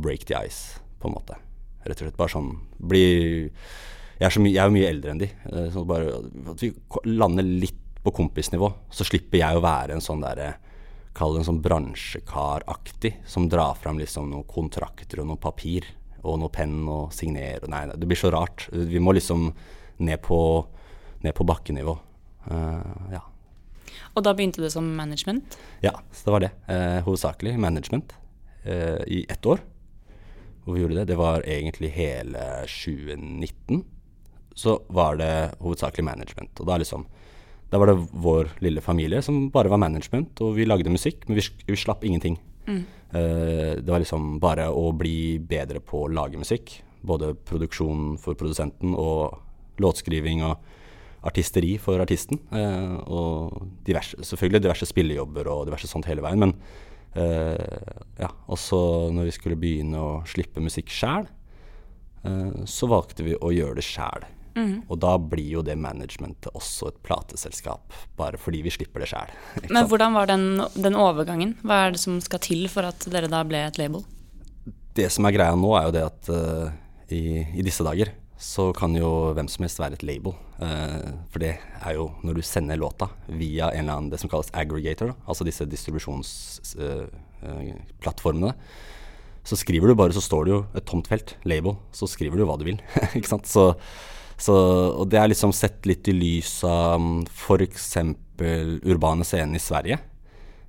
[0.00, 1.38] break the ice, på en måte.
[1.84, 2.50] Rett og slett bare sånn
[2.82, 3.04] bli
[4.18, 5.28] Jeg er, my jeg er mye eldre enn de.
[5.46, 6.18] Uh, så bare
[6.52, 6.72] at vi
[7.12, 10.54] lander litt på kompisnivå, så slipper jeg å være en sånn derre
[11.16, 15.86] Kall det en sånn bransjekaraktig, som drar fram liksom noen kontrakter og noe papir.
[16.26, 18.66] Og noe penn og signer Nei, det blir så rart.
[18.72, 19.48] Vi må liksom
[20.04, 20.38] ned på,
[21.22, 21.94] ned på bakkenivå.
[22.50, 23.22] Uh, ja.
[24.16, 25.56] Og da begynte du som management?
[25.84, 25.92] Ja,
[26.24, 26.50] det var det.
[26.72, 28.14] Eh, hovedsakelig management
[28.64, 29.60] eh, i ett år.
[30.64, 31.04] Hvor vi gjorde det.
[31.12, 33.84] Det var egentlig hele 2019.
[34.56, 36.60] Så var det hovedsakelig management.
[36.60, 37.06] Og da liksom
[37.70, 41.38] da var det vår lille familie som bare var management, og vi lagde musikk, men
[41.40, 42.38] vi, vi slapp ingenting.
[42.66, 42.82] Mm.
[43.10, 46.78] Uh, det var liksom bare å bli bedre på å lage musikk.
[47.06, 49.42] Både produksjon for produsenten og
[49.82, 50.62] låtskriving og
[51.26, 52.38] artisteri for artisten.
[52.54, 56.46] Uh, og diverse, selvfølgelig diverse spillejobber og diverse sånt hele veien.
[56.46, 56.54] Men
[57.18, 58.78] uh, ja, også
[59.14, 61.32] når vi skulle begynne å slippe musikk sjæl,
[62.66, 64.24] så valgte vi å gjøre det sjæl.
[64.56, 64.88] Mm.
[64.88, 69.30] Og da blir jo det managementet også et plateselskap, bare fordi vi slipper det sjøl.
[69.74, 70.44] Men hvordan var den,
[70.74, 71.56] den, overgangen?
[71.62, 74.00] Hva er det som skal til for at dere da ble et label?
[74.96, 76.66] Det som er greia nå, er jo det at uh,
[77.12, 78.08] i, i, disse dager
[78.40, 80.32] så kan jo hvem som helst være et label.
[80.56, 84.30] Uh, for det er jo når du sender låta via en eller annen det som
[84.32, 88.50] kalles aggregator, da, altså disse distribusjonsplattformene.
[88.56, 88.60] Uh,
[89.46, 92.46] så skriver du bare, så står det jo et tomt felt, label, så skriver du
[92.48, 92.80] hva du vil.
[93.18, 93.46] ikke sant?
[93.46, 93.74] Så
[94.36, 94.54] så,
[95.00, 97.88] og det er liksom sett litt i lys av f.eks.
[98.84, 99.98] urbane scener i Sverige.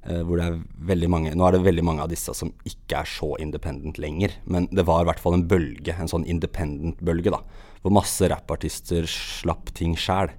[0.08, 3.02] Eh, hvor det er veldig mange Nå er det veldig mange av disse som ikke
[3.02, 4.38] er så independent lenger.
[4.48, 7.42] Men det var i hvert fall en bølge, en sånn independent-bølge, da.
[7.84, 10.32] Hvor masse rappartister slapp ting sjæl.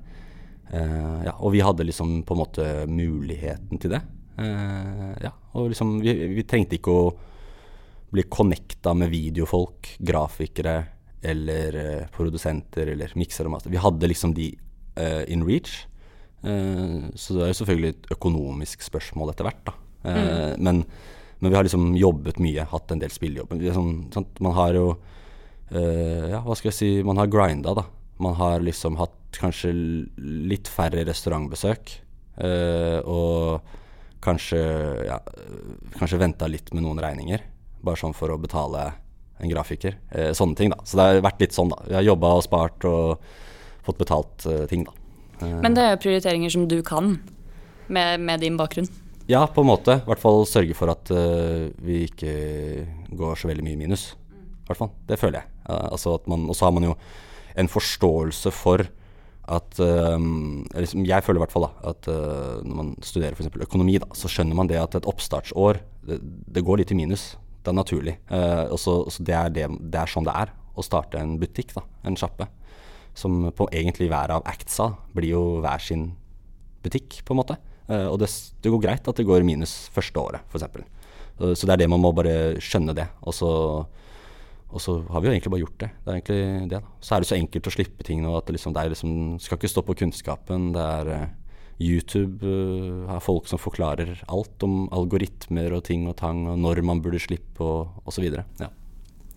[0.69, 4.03] Uh, ja, og vi hadde liksom på en måte muligheten til det.
[4.37, 7.07] Uh, ja, og liksom vi, vi trengte ikke å
[8.13, 10.77] bli connecta med videofolk, grafikere
[11.23, 13.73] eller uh, produsenter eller mikser og master.
[13.73, 14.53] Vi hadde liksom de
[14.99, 15.83] uh, in reach.
[16.45, 19.77] Uh, så det er jo selvfølgelig et økonomisk spørsmål etter hvert, da.
[19.99, 20.63] Mm.
[20.63, 20.77] Men,
[21.41, 23.65] men, vi har liksom jobbet mye, hatt en del spillejobber.
[23.75, 24.85] Sånn, man har jo
[25.75, 27.83] Ja, hva skal jeg si Man har grinda, da.
[28.23, 29.73] Man har liksom hatt kanskje
[30.23, 31.93] litt færre restaurantbesøk.
[33.05, 33.67] og
[34.25, 34.63] kanskje
[35.11, 35.19] ja,
[35.99, 37.43] kanskje venta litt med noen regninger.
[37.83, 38.87] Bare sånn for å betale
[39.39, 39.99] en grafiker.
[40.11, 40.79] Eh, sånne ting, da.
[40.85, 41.83] Så det har vært litt sånn, da.
[41.87, 43.27] Vi har jobba og spart og
[43.87, 44.95] fått betalt eh, ting, da.
[45.41, 45.59] Eh.
[45.63, 47.17] Men det er prioriteringer som du kan?
[47.89, 48.89] med, med din bakgrunn?
[49.29, 49.99] Ja, på en måte.
[50.01, 52.33] I hvert fall sørge for at uh, vi ikke
[53.17, 54.11] går så veldig mye i minus.
[54.29, 54.93] I hvert fall.
[55.09, 55.51] Det føler jeg.
[55.69, 56.95] Uh, altså og så har man jo
[57.59, 58.87] en forståelse for
[59.49, 60.17] at uh,
[60.77, 63.53] liksom Jeg føler i hvert fall da, at når man studerer f.eks.
[63.69, 67.31] økonomi, da, så skjønner man det at et oppstartsår det, det går litt i minus.
[67.63, 68.17] Det er naturlig.
[68.31, 71.75] Uh, og så, det, er det, det, er sånn det er å starte en butikk,
[71.77, 72.49] da, en sjappe.
[73.19, 76.13] Som på egentlig hver av actsa blir jo hver sin
[76.85, 77.59] butikk, på en måte.
[77.89, 78.31] Uh, og det,
[78.63, 80.69] det, går greit at det går minus første året, f.eks.
[81.39, 83.09] Uh, så det er det man må bare skjønne det.
[83.27, 83.53] Og så
[84.69, 85.89] og så har vi jo egentlig bare gjort det.
[86.05, 86.81] Det er egentlig det.
[86.83, 86.97] da.
[87.01, 89.57] Så er det så enkelt å slippe ting nå at det, liksom, det liksom, skal
[89.57, 90.67] ikke stå på kunnskapen.
[90.75, 91.23] Det er uh,
[91.79, 96.83] YouTube uh, har folk som forklarer alt om algoritmer og ting og tang, og når
[96.87, 98.29] man burde slippe og osv.
[98.29, 98.71] Ja.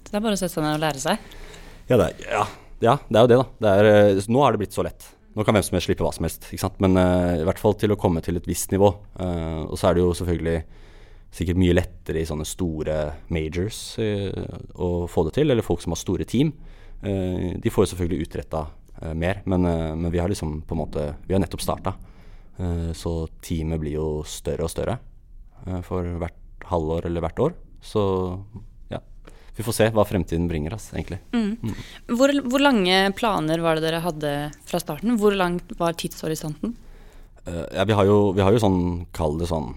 [0.01, 1.31] Så det er bare å sette seg ned og lære seg?
[1.87, 2.45] Ja, det er, ja,
[2.81, 3.47] ja, det er jo det, da.
[3.61, 5.09] Det er, uh, nå er det blitt så lett.
[5.31, 6.49] Nå kan hvem som helst slippe hva som helst.
[6.83, 8.89] Men i hvert fall til å komme til et visst nivå.
[9.15, 10.57] og så er det jo selvfølgelig
[11.31, 12.97] sikkert mye lettere i sånne store
[13.31, 14.31] majors eh,
[14.75, 16.51] å få det til, eller folk som har store team.
[17.01, 18.65] Eh, de får jo selvfølgelig utretta
[19.01, 21.95] eh, mer, men, eh, men, vi har liksom på en måte Vi har nettopp starta.
[22.61, 24.99] Eh, så teamet blir jo større og større
[25.65, 27.55] eh, for hvert halvår eller hvert år.
[27.81, 28.03] Så
[28.93, 29.01] ja,
[29.57, 31.21] vi får se hva fremtiden bringer oss, egentlig.
[31.33, 31.55] Mm.
[31.57, 31.77] Mm.
[32.13, 34.33] Hvor, hvor, lange planer var det dere hadde
[34.69, 35.17] fra starten?
[35.21, 36.77] Hvor lang var tidshorisonten?
[37.41, 38.81] ja, vi har jo, vi har jo sånn,
[39.17, 39.71] kall det sånn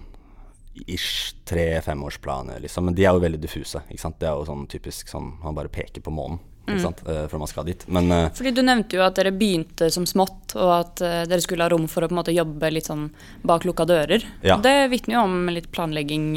[0.85, 2.85] ish tre-femårsplaner, liksom.
[2.85, 3.81] Men de er jo veldig diffuse.
[3.89, 4.19] Ikke sant?
[4.21, 6.37] Det er jo sånn typisk sånn man bare peker på månen.
[6.65, 6.81] Ikke mm.
[6.81, 7.01] sant?
[7.05, 7.83] Uh, for man skal dit.
[7.93, 11.43] Men uh, Fordi du nevnte jo at dere begynte som smått, og at uh, dere
[11.43, 13.11] skulle ha rom for å på en måte jobbe litt sånn
[13.45, 14.25] bak lukka dører.
[14.45, 14.57] Ja.
[14.61, 16.31] Det vitner jo om litt planlegging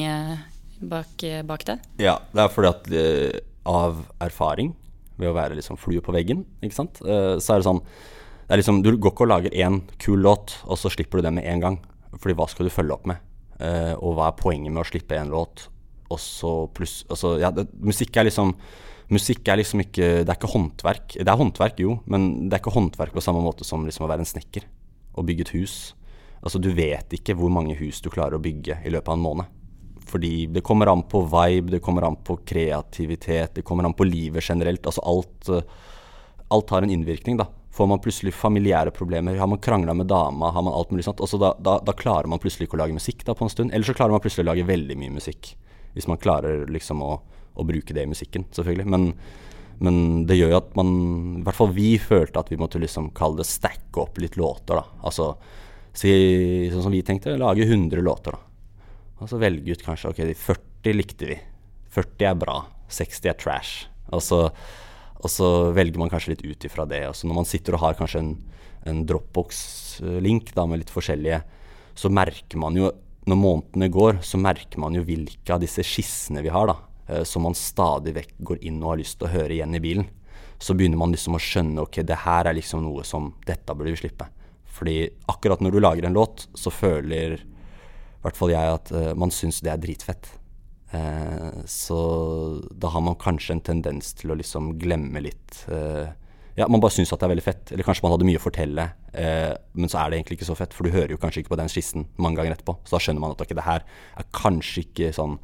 [0.85, 1.79] bak, bak, det.
[2.05, 4.75] Ja, det er fordi at av erfaring,
[5.19, 7.83] ved å være liksom flue på veggen, ikke sant, så er det sånn
[8.49, 11.27] det er liksom, Du går ikke og lager én kul låt, og så slipper du
[11.27, 11.75] den med en gang.
[12.15, 13.21] Fordi hva skal du følge opp med?
[14.01, 15.67] Og hva er poenget med å slippe en låt,
[16.09, 18.55] og så pluss altså, ja, det, Musikk er liksom
[19.09, 21.15] Musikk er liksom ikke Det er ikke håndverk.
[21.17, 24.11] Det er håndverk, jo, men det er ikke håndverk på samme måte som liksom å
[24.11, 24.67] være en snekker
[25.19, 25.77] og bygge et hus.
[26.43, 29.25] Altså, du vet ikke hvor mange hus du klarer å bygge i løpet av en
[29.25, 29.55] måned.
[30.09, 34.07] Fordi det kommer an på vibe, det kommer an på kreativitet, det kommer an på
[34.09, 34.87] livet generelt.
[34.87, 35.65] Altså alt, uh,
[36.55, 37.49] alt har en innvirkning, da
[37.79, 39.37] får man plutselig familiære problemer.
[39.39, 41.21] Har man krangla med dama, har man alt mulig sånt.
[41.41, 43.75] Da, da, da, klarer man plutselig ikke å lage musikk da på en stund.
[43.75, 45.53] Eller så klarer man plutselig å lage veldig mye musikk.
[45.95, 47.13] Hvis man klarer liksom å,
[47.59, 48.89] å bruke det i musikken, selvfølgelig.
[48.95, 49.09] Men,
[49.83, 50.01] men,
[50.31, 50.91] det gjør jo at man
[51.41, 54.81] I hvert fall vi følte at vi måtte liksom kalle det stacke opp litt låter,
[54.81, 55.03] da.
[55.09, 55.33] Altså
[55.93, 56.11] si,
[56.73, 58.45] sånn som vi tenkte, lage 100 låter, da.
[59.19, 61.39] Og så velge ut kanskje Ok, de 40 likte vi.
[61.95, 62.61] 40 er bra.
[62.95, 63.89] 60 er trash.
[64.15, 64.45] Og så
[65.19, 67.03] og så velger man kanskje litt ut ifra det.
[67.09, 68.33] Altså når man sitter og har kanskje en,
[68.87, 71.41] en Dropbox-link da med litt forskjellige,
[71.99, 72.93] så merker man jo
[73.29, 76.77] når månedene går, så merker man jo hvilke av disse skissene vi har, da,
[77.25, 80.09] som man stadig vekk går inn og har lyst til å høre igjen i bilen.
[80.61, 83.95] Så begynner man liksom å skjønne ok, det her er liksom noe som Dette burde
[83.95, 84.27] vi slippe.
[84.79, 84.99] Fordi
[85.31, 89.33] akkurat når du lager en låt, så føler i hvert fall jeg at uh, man
[89.35, 90.31] syns det er dritfett.
[90.93, 91.99] Uh, så
[92.73, 96.09] da har man kanskje en tendens til å liksom glemme litt uh,
[96.57, 97.73] Ja, man bare syns at det er veldig fett.
[97.75, 100.57] Eller kanskje man hadde mye å fortelle, eh, men så er det egentlig ikke så
[100.59, 100.73] fett.
[100.75, 102.75] For du hører jo kanskje ikke på den skissen mange ganger etterpå.
[102.83, 103.85] Så da skjønner man at ok, det her
[104.19, 105.37] er kanskje ikke sånn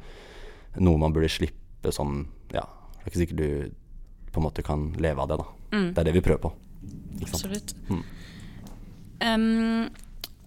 [0.81, 2.23] noe man burde slippe som
[2.53, 3.75] Ja, det er ikke sikkert du
[4.35, 5.45] på en måte kan leve av det, da.
[5.71, 5.87] Mm.
[5.93, 6.51] Det er det vi prøver på.
[7.23, 7.71] Absolutt.
[7.87, 8.01] Mm.
[9.23, 9.85] Um,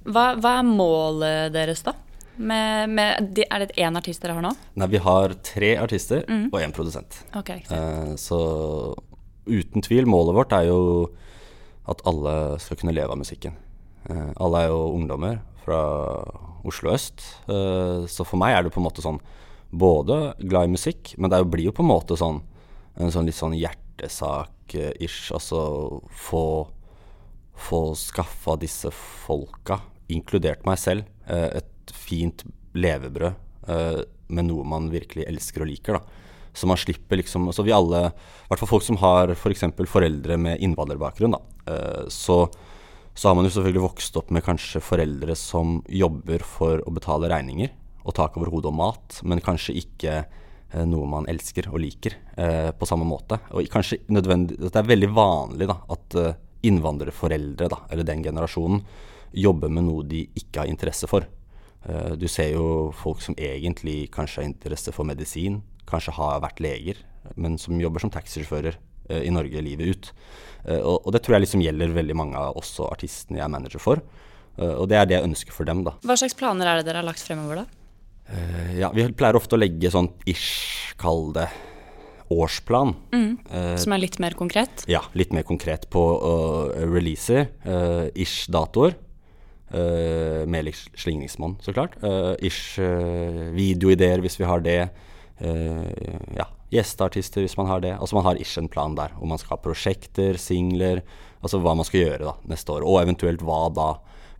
[0.08, 1.94] hva, hva er målet deres, da?
[2.38, 4.52] Med, med, er det én artist dere har nå?
[4.78, 6.50] Nei, vi har tre artister mm.
[6.52, 7.22] og én produsent.
[7.38, 8.38] Okay, uh, så
[9.48, 11.08] uten tvil, målet vårt er jo
[11.88, 13.56] at alle skal kunne leve av musikken.
[14.06, 15.80] Uh, alle er jo ungdommer fra
[16.68, 19.20] Oslo øst, uh, så for meg er det på en måte sånn
[19.70, 22.40] både glad i musikk, men det blir jo på en måte sånn
[22.98, 25.30] en sånn litt sånn hjertesak-ish.
[25.34, 25.60] Altså
[26.10, 26.44] få,
[27.68, 32.44] få skaffa disse folka, inkludert meg selv, et fint
[32.78, 33.36] levebrød
[33.68, 35.98] uh, med noe man virkelig elsker og liker.
[35.98, 36.24] da.
[36.58, 39.68] Så man slipper liksom Så vi alle, i hvert fall folk som har f.eks.
[39.76, 42.46] For foreldre med innvandrerbakgrunn, da, uh, så,
[43.14, 47.30] så, har man jo selvfølgelig vokst opp med kanskje foreldre som jobber for å betale
[47.30, 47.70] regninger
[48.08, 52.16] og tak over hodet og mat, men kanskje ikke uh, noe man elsker og liker
[52.78, 53.40] på samme måte.
[53.50, 56.14] Og kanskje nødvendig Det er veldig vanlig da, at
[56.66, 58.82] innvandrerforeldre, da, eller den generasjonen,
[59.32, 61.26] jobber med noe de ikke har interesse for.
[61.84, 66.62] Eh, du ser jo folk som egentlig kanskje har interesse for medisin, kanskje har vært
[66.64, 67.02] leger,
[67.36, 68.76] men som jobber som taxisjåfører
[69.10, 70.12] eh, i Norge livet ut.
[70.64, 73.54] Eh, og, og, det tror jeg liksom gjelder veldig mange av også artistene jeg er
[73.54, 74.02] manager for.
[74.58, 75.96] Eh, og det er det jeg ønsker for dem, da.
[76.04, 77.77] Hva slags planer er det dere har lagt fremover, da?
[78.28, 81.48] Eh, ja, vi pleier ofte å legge sånn ish, kall det
[82.28, 82.94] årsplan.
[83.14, 84.84] Eh, Som er litt mer konkret?
[84.86, 87.48] ja, litt mer konkret på uh, releaser.
[87.64, 88.98] Uh, ish-datoer.
[89.68, 91.96] Uh, med slingringsmonn, så klart.
[92.04, 94.80] Uh, ish-videoideer hvis vi har det.
[95.38, 97.94] Eh, ja, gjesteartister hvis man har det.
[97.96, 99.12] Altså man har ish en plan der.
[99.20, 101.02] Om man skal ha prosjekter, singler.
[101.42, 102.86] Altså hva man skal gjøre da neste år.
[102.86, 103.90] Og eventuelt hva da.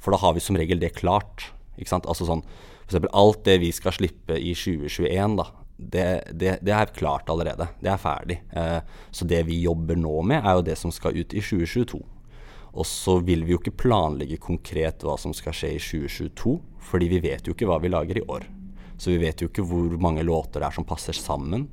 [0.03, 1.51] For da har vi som regel det klart.
[1.79, 2.09] Ikke sant?
[2.11, 2.43] Altså sånn
[2.89, 5.49] for eksempel alt det vi skal slippe i 2021, da.
[5.79, 7.69] Det, det, det er klart allerede.
[7.79, 8.41] Det er ferdig.
[8.51, 8.79] Eh,
[9.15, 12.01] så det vi jobber nå med, er jo det som skal ut i 2022.
[12.79, 16.57] Og så vil vi jo ikke planlegge konkret hva som skal skje i 2022,
[16.89, 18.49] fordi vi vet jo ikke hva vi lager i år.
[18.99, 21.69] Så vi vet jo ikke hvor mange låter det er som passer sammen,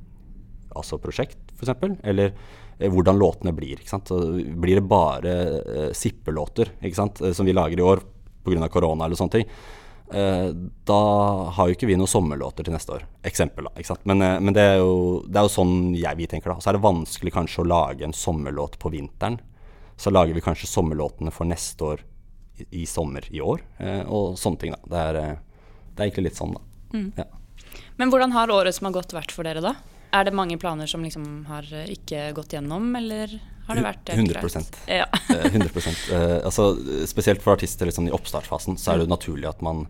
[0.76, 1.72] altså prosjekt f.eks.,
[2.04, 2.32] eller
[2.78, 3.80] eh, hvordan låtene blir.
[3.80, 4.12] ikke sant?
[4.12, 7.22] Så blir det bare eh, sippelåter ikke sant?
[7.22, 8.04] eh, som vi lager i år
[8.46, 8.68] pga.
[8.70, 9.48] korona eller sånne ting,
[10.06, 10.98] da
[11.56, 13.06] har jo ikke vi noen sommerlåter til neste år.
[13.26, 13.96] Eksempel, da.
[14.06, 16.62] Men, eh, men det, er jo, det er jo sånn jeg, vi tenker, da.
[16.62, 19.40] Så er det vanskelig kanskje å lage en sommerlåt på vinteren.
[19.96, 22.04] Så lager vi kanskje sommerlåtene for neste år
[22.56, 24.92] i, i sommer i år, eh, og sånne ting, da.
[24.92, 27.02] Det er, eh, det er egentlig litt sånn, da.
[27.18, 27.28] Ja.
[27.96, 29.74] Men hvordan har året som har gått vært for dere, da?
[30.14, 33.34] Er det mange planer som liksom har eh, ikke gått gjennom, eller
[33.66, 34.78] har det vært helt 100 greit?
[34.90, 35.06] Ja.
[35.36, 36.68] Eh, 100% eh, altså,
[37.10, 39.86] Spesielt for artister liksom, i oppstartsfasen, så er det jo naturlig at man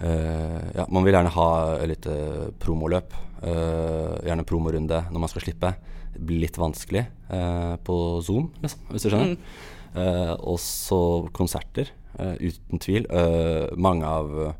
[0.00, 1.48] eh, ja, Man vil gjerne ha
[1.82, 2.14] et lite
[2.62, 3.12] promoløp.
[3.42, 5.74] eh, gjerne promorunde når man skal slippe.
[6.14, 9.36] Det blir litt vanskelig eh, på Zoom, liksom, hvis du skjønner.
[9.92, 11.00] Eh, og så
[11.36, 13.06] konserter, eh, uten tvil.
[13.10, 14.54] Eh, mange av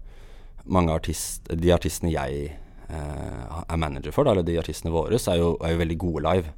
[0.64, 2.52] mange artist, de artistene jeg
[2.88, 5.98] eh, er manager for, da, eller de artistene våre, så er jo, er jo veldig
[5.98, 6.52] gode live.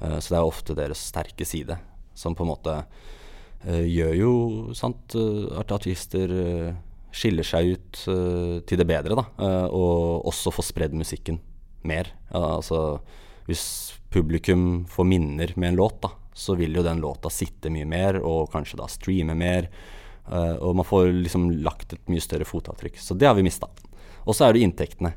[0.00, 1.76] Eh, så det er ofte deres sterke side
[2.16, 2.76] som på en måte
[3.66, 4.32] eh, gjør jo
[4.76, 6.32] sant, eh, at artister
[7.10, 8.00] skiller seg ut
[8.70, 9.24] til det bedre, da.
[9.74, 11.40] og også får spredd musikken
[11.82, 12.06] mer.
[12.30, 13.00] Altså
[13.48, 13.64] hvis
[14.14, 18.20] publikum får minner med en låt, da, så vil jo den låta sitte mye mer,
[18.22, 19.66] og kanskje da streame mer.
[20.62, 23.02] og man får liksom lagt et mye større fotavtrykk.
[23.02, 23.66] Så det har vi mista.
[24.22, 25.10] Og så er det inntektene.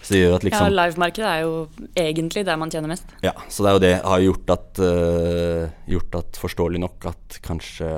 [0.00, 1.52] Så det gjør at ja, liksom livemarkedet er jo
[1.98, 3.12] egentlig der man tjener mest.
[3.24, 7.38] ja, så det er jo det har gjort at, uh, gjort at forståelig nok at
[7.44, 7.90] kanskje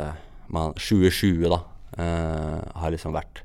[0.52, 3.44] man, 2020 da uh, har liksom vært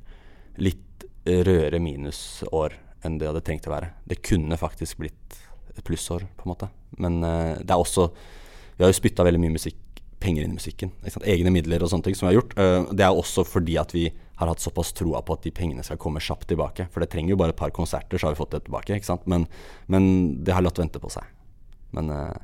[0.57, 3.91] litt rødere minusår enn det hadde trengt å være.
[4.09, 5.41] Det kunne faktisk blitt
[5.75, 6.71] et plussår, på en måte.
[6.97, 8.09] Men uh, det er også
[8.77, 9.77] Vi har jo spytta veldig mye musikk,
[10.21, 10.91] penger inn i musikken.
[11.25, 12.53] Egne midler og sånne ting som vi har gjort.
[12.93, 14.03] Det er også fordi at vi
[14.37, 16.87] har hatt såpass troa på at de pengene skal komme kjapt tilbake.
[16.93, 18.93] For det trenger jo bare et par konserter, så har vi fått det tilbake.
[18.93, 19.25] Ikke sant?
[19.25, 19.47] Men,
[19.89, 20.09] men
[20.45, 21.25] det har latt vente på seg.
[21.97, 22.35] Men uh,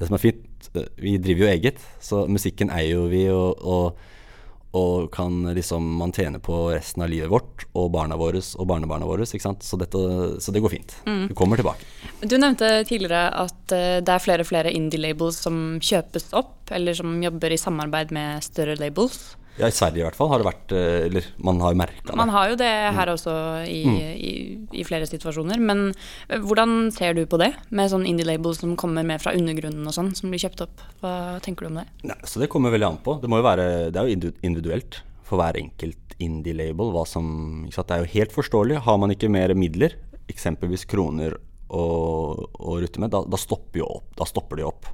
[0.00, 3.62] det som er fint, uh, vi driver jo eget, så musikken eier jo vi, og,
[3.62, 4.02] og,
[4.74, 9.06] og kan liksom man tjener på resten av livet vårt, og barna våre og barnebarna
[9.06, 9.22] våre.
[9.22, 9.62] Ikke sant?
[9.62, 10.02] Så, dette,
[10.42, 10.98] så det går fint.
[11.06, 11.86] Det kommer tilbake.
[12.26, 16.98] Du nevnte tidligere at eh, det er flere og flere indie-labels som kjøpes opp, eller
[16.98, 19.36] som jobber i samarbeid med større labels.
[19.60, 22.06] Ja, I Sverige i hvert fall har det vært eh, Eller man har jo merka
[22.08, 22.16] det.
[22.18, 23.34] Man har jo det her også
[23.68, 23.80] i,
[24.10, 24.32] i,
[24.80, 25.60] i flere situasjoner.
[25.60, 29.86] Men eh, hvordan ser du på det, med sånn indie-label som kommer med fra undergrunnen
[29.86, 30.84] og sånn, som blir kjøpt opp?
[31.02, 31.86] Hva tenker du om det?
[32.10, 33.18] Nei, så det kommer veldig an på.
[33.22, 36.92] Det, må jo være, det er jo individuelt for hver enkelt indie-label.
[36.94, 37.26] hva som,
[37.66, 37.90] ikke sant?
[37.90, 38.80] Det er jo helt forståelig.
[38.86, 39.96] Har man ikke mer midler,
[40.30, 41.36] eksempelvis kroner
[41.70, 41.84] å,
[42.50, 44.90] å rutte med, da, da, stopper jo opp, da stopper de opp.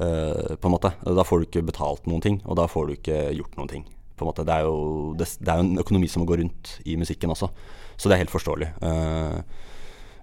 [0.00, 0.88] Uh, på en måte.
[1.04, 3.82] Da får du ikke betalt noen ting, og da får du ikke gjort noen ting.
[4.22, 4.46] På en måte.
[4.46, 7.34] Det, er jo, det, det er jo en økonomi som må gå rundt i musikken
[7.34, 7.50] også,
[7.98, 8.68] så det er helt forståelig.
[8.86, 9.38] Eh,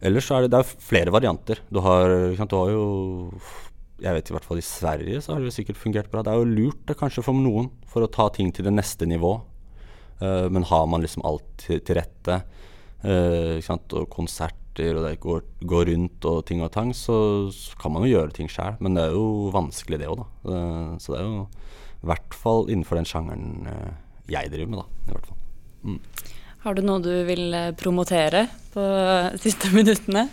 [0.08, 1.60] ellers er det, det er flere varianter.
[1.68, 2.86] Du har, du har jo
[4.00, 6.24] jeg vet i hvert fall i Sverige så har det sikkert fungert bra.
[6.24, 9.08] Det er jo lurt det kanskje for noen for å ta ting til det neste
[9.10, 9.34] nivå.
[10.24, 12.42] Eh, men har man liksom alt til, til rette,
[13.04, 13.92] eh, sant?
[13.96, 18.06] og konserter og det går, går rundt og ting og tang, så, så kan man
[18.06, 18.78] jo gjøre ting sjøl.
[18.80, 20.56] Men det er jo vanskelig det òg, da.
[20.56, 21.44] Eh, så det er jo
[22.00, 23.94] i hvert fall innenfor den sjangeren eh,
[24.30, 25.06] jeg driver med, da.
[25.10, 26.00] I hvert fall.
[26.64, 30.28] Har du noe du vil eh, promotere på de siste minuttene?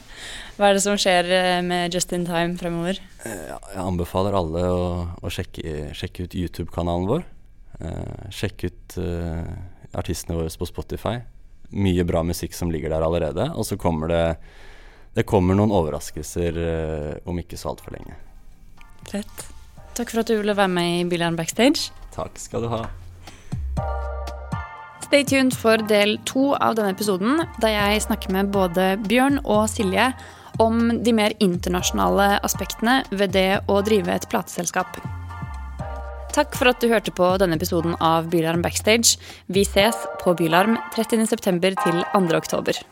[0.57, 3.01] Hva er det som skjer eh, med Just in Time fremover?
[3.25, 4.85] Eh, jeg anbefaler alle å,
[5.23, 7.27] å sjekke, sjekke ut YouTube-kanalen vår.
[8.33, 9.51] Sjekke ut eh,
[9.97, 11.19] artistene våre på Spotify.
[11.77, 13.51] Mye bra musikk som ligger der allerede.
[13.55, 14.37] Og så kommer det
[15.17, 18.19] Det kommer noen overraskelser eh, om ikke så altfor lenge.
[19.09, 19.56] Fett.
[19.97, 21.91] Takk for at du ville være med i Bylarm Backstage.
[22.13, 22.85] Takk skal du ha.
[25.07, 29.69] Stay tuned for del to av denne episoden, der jeg snakker med både Bjørn og
[29.71, 30.11] Silje
[30.61, 34.99] om de mer internasjonale aspektene ved det å drive et plateselskap.
[36.37, 39.17] Takk for at du hørte på denne episoden av Bylarm Backstage.
[39.49, 41.41] Vi ses på Bylarm 30.9.
[41.81, 42.25] til 2.
[42.37, 42.83] oktober.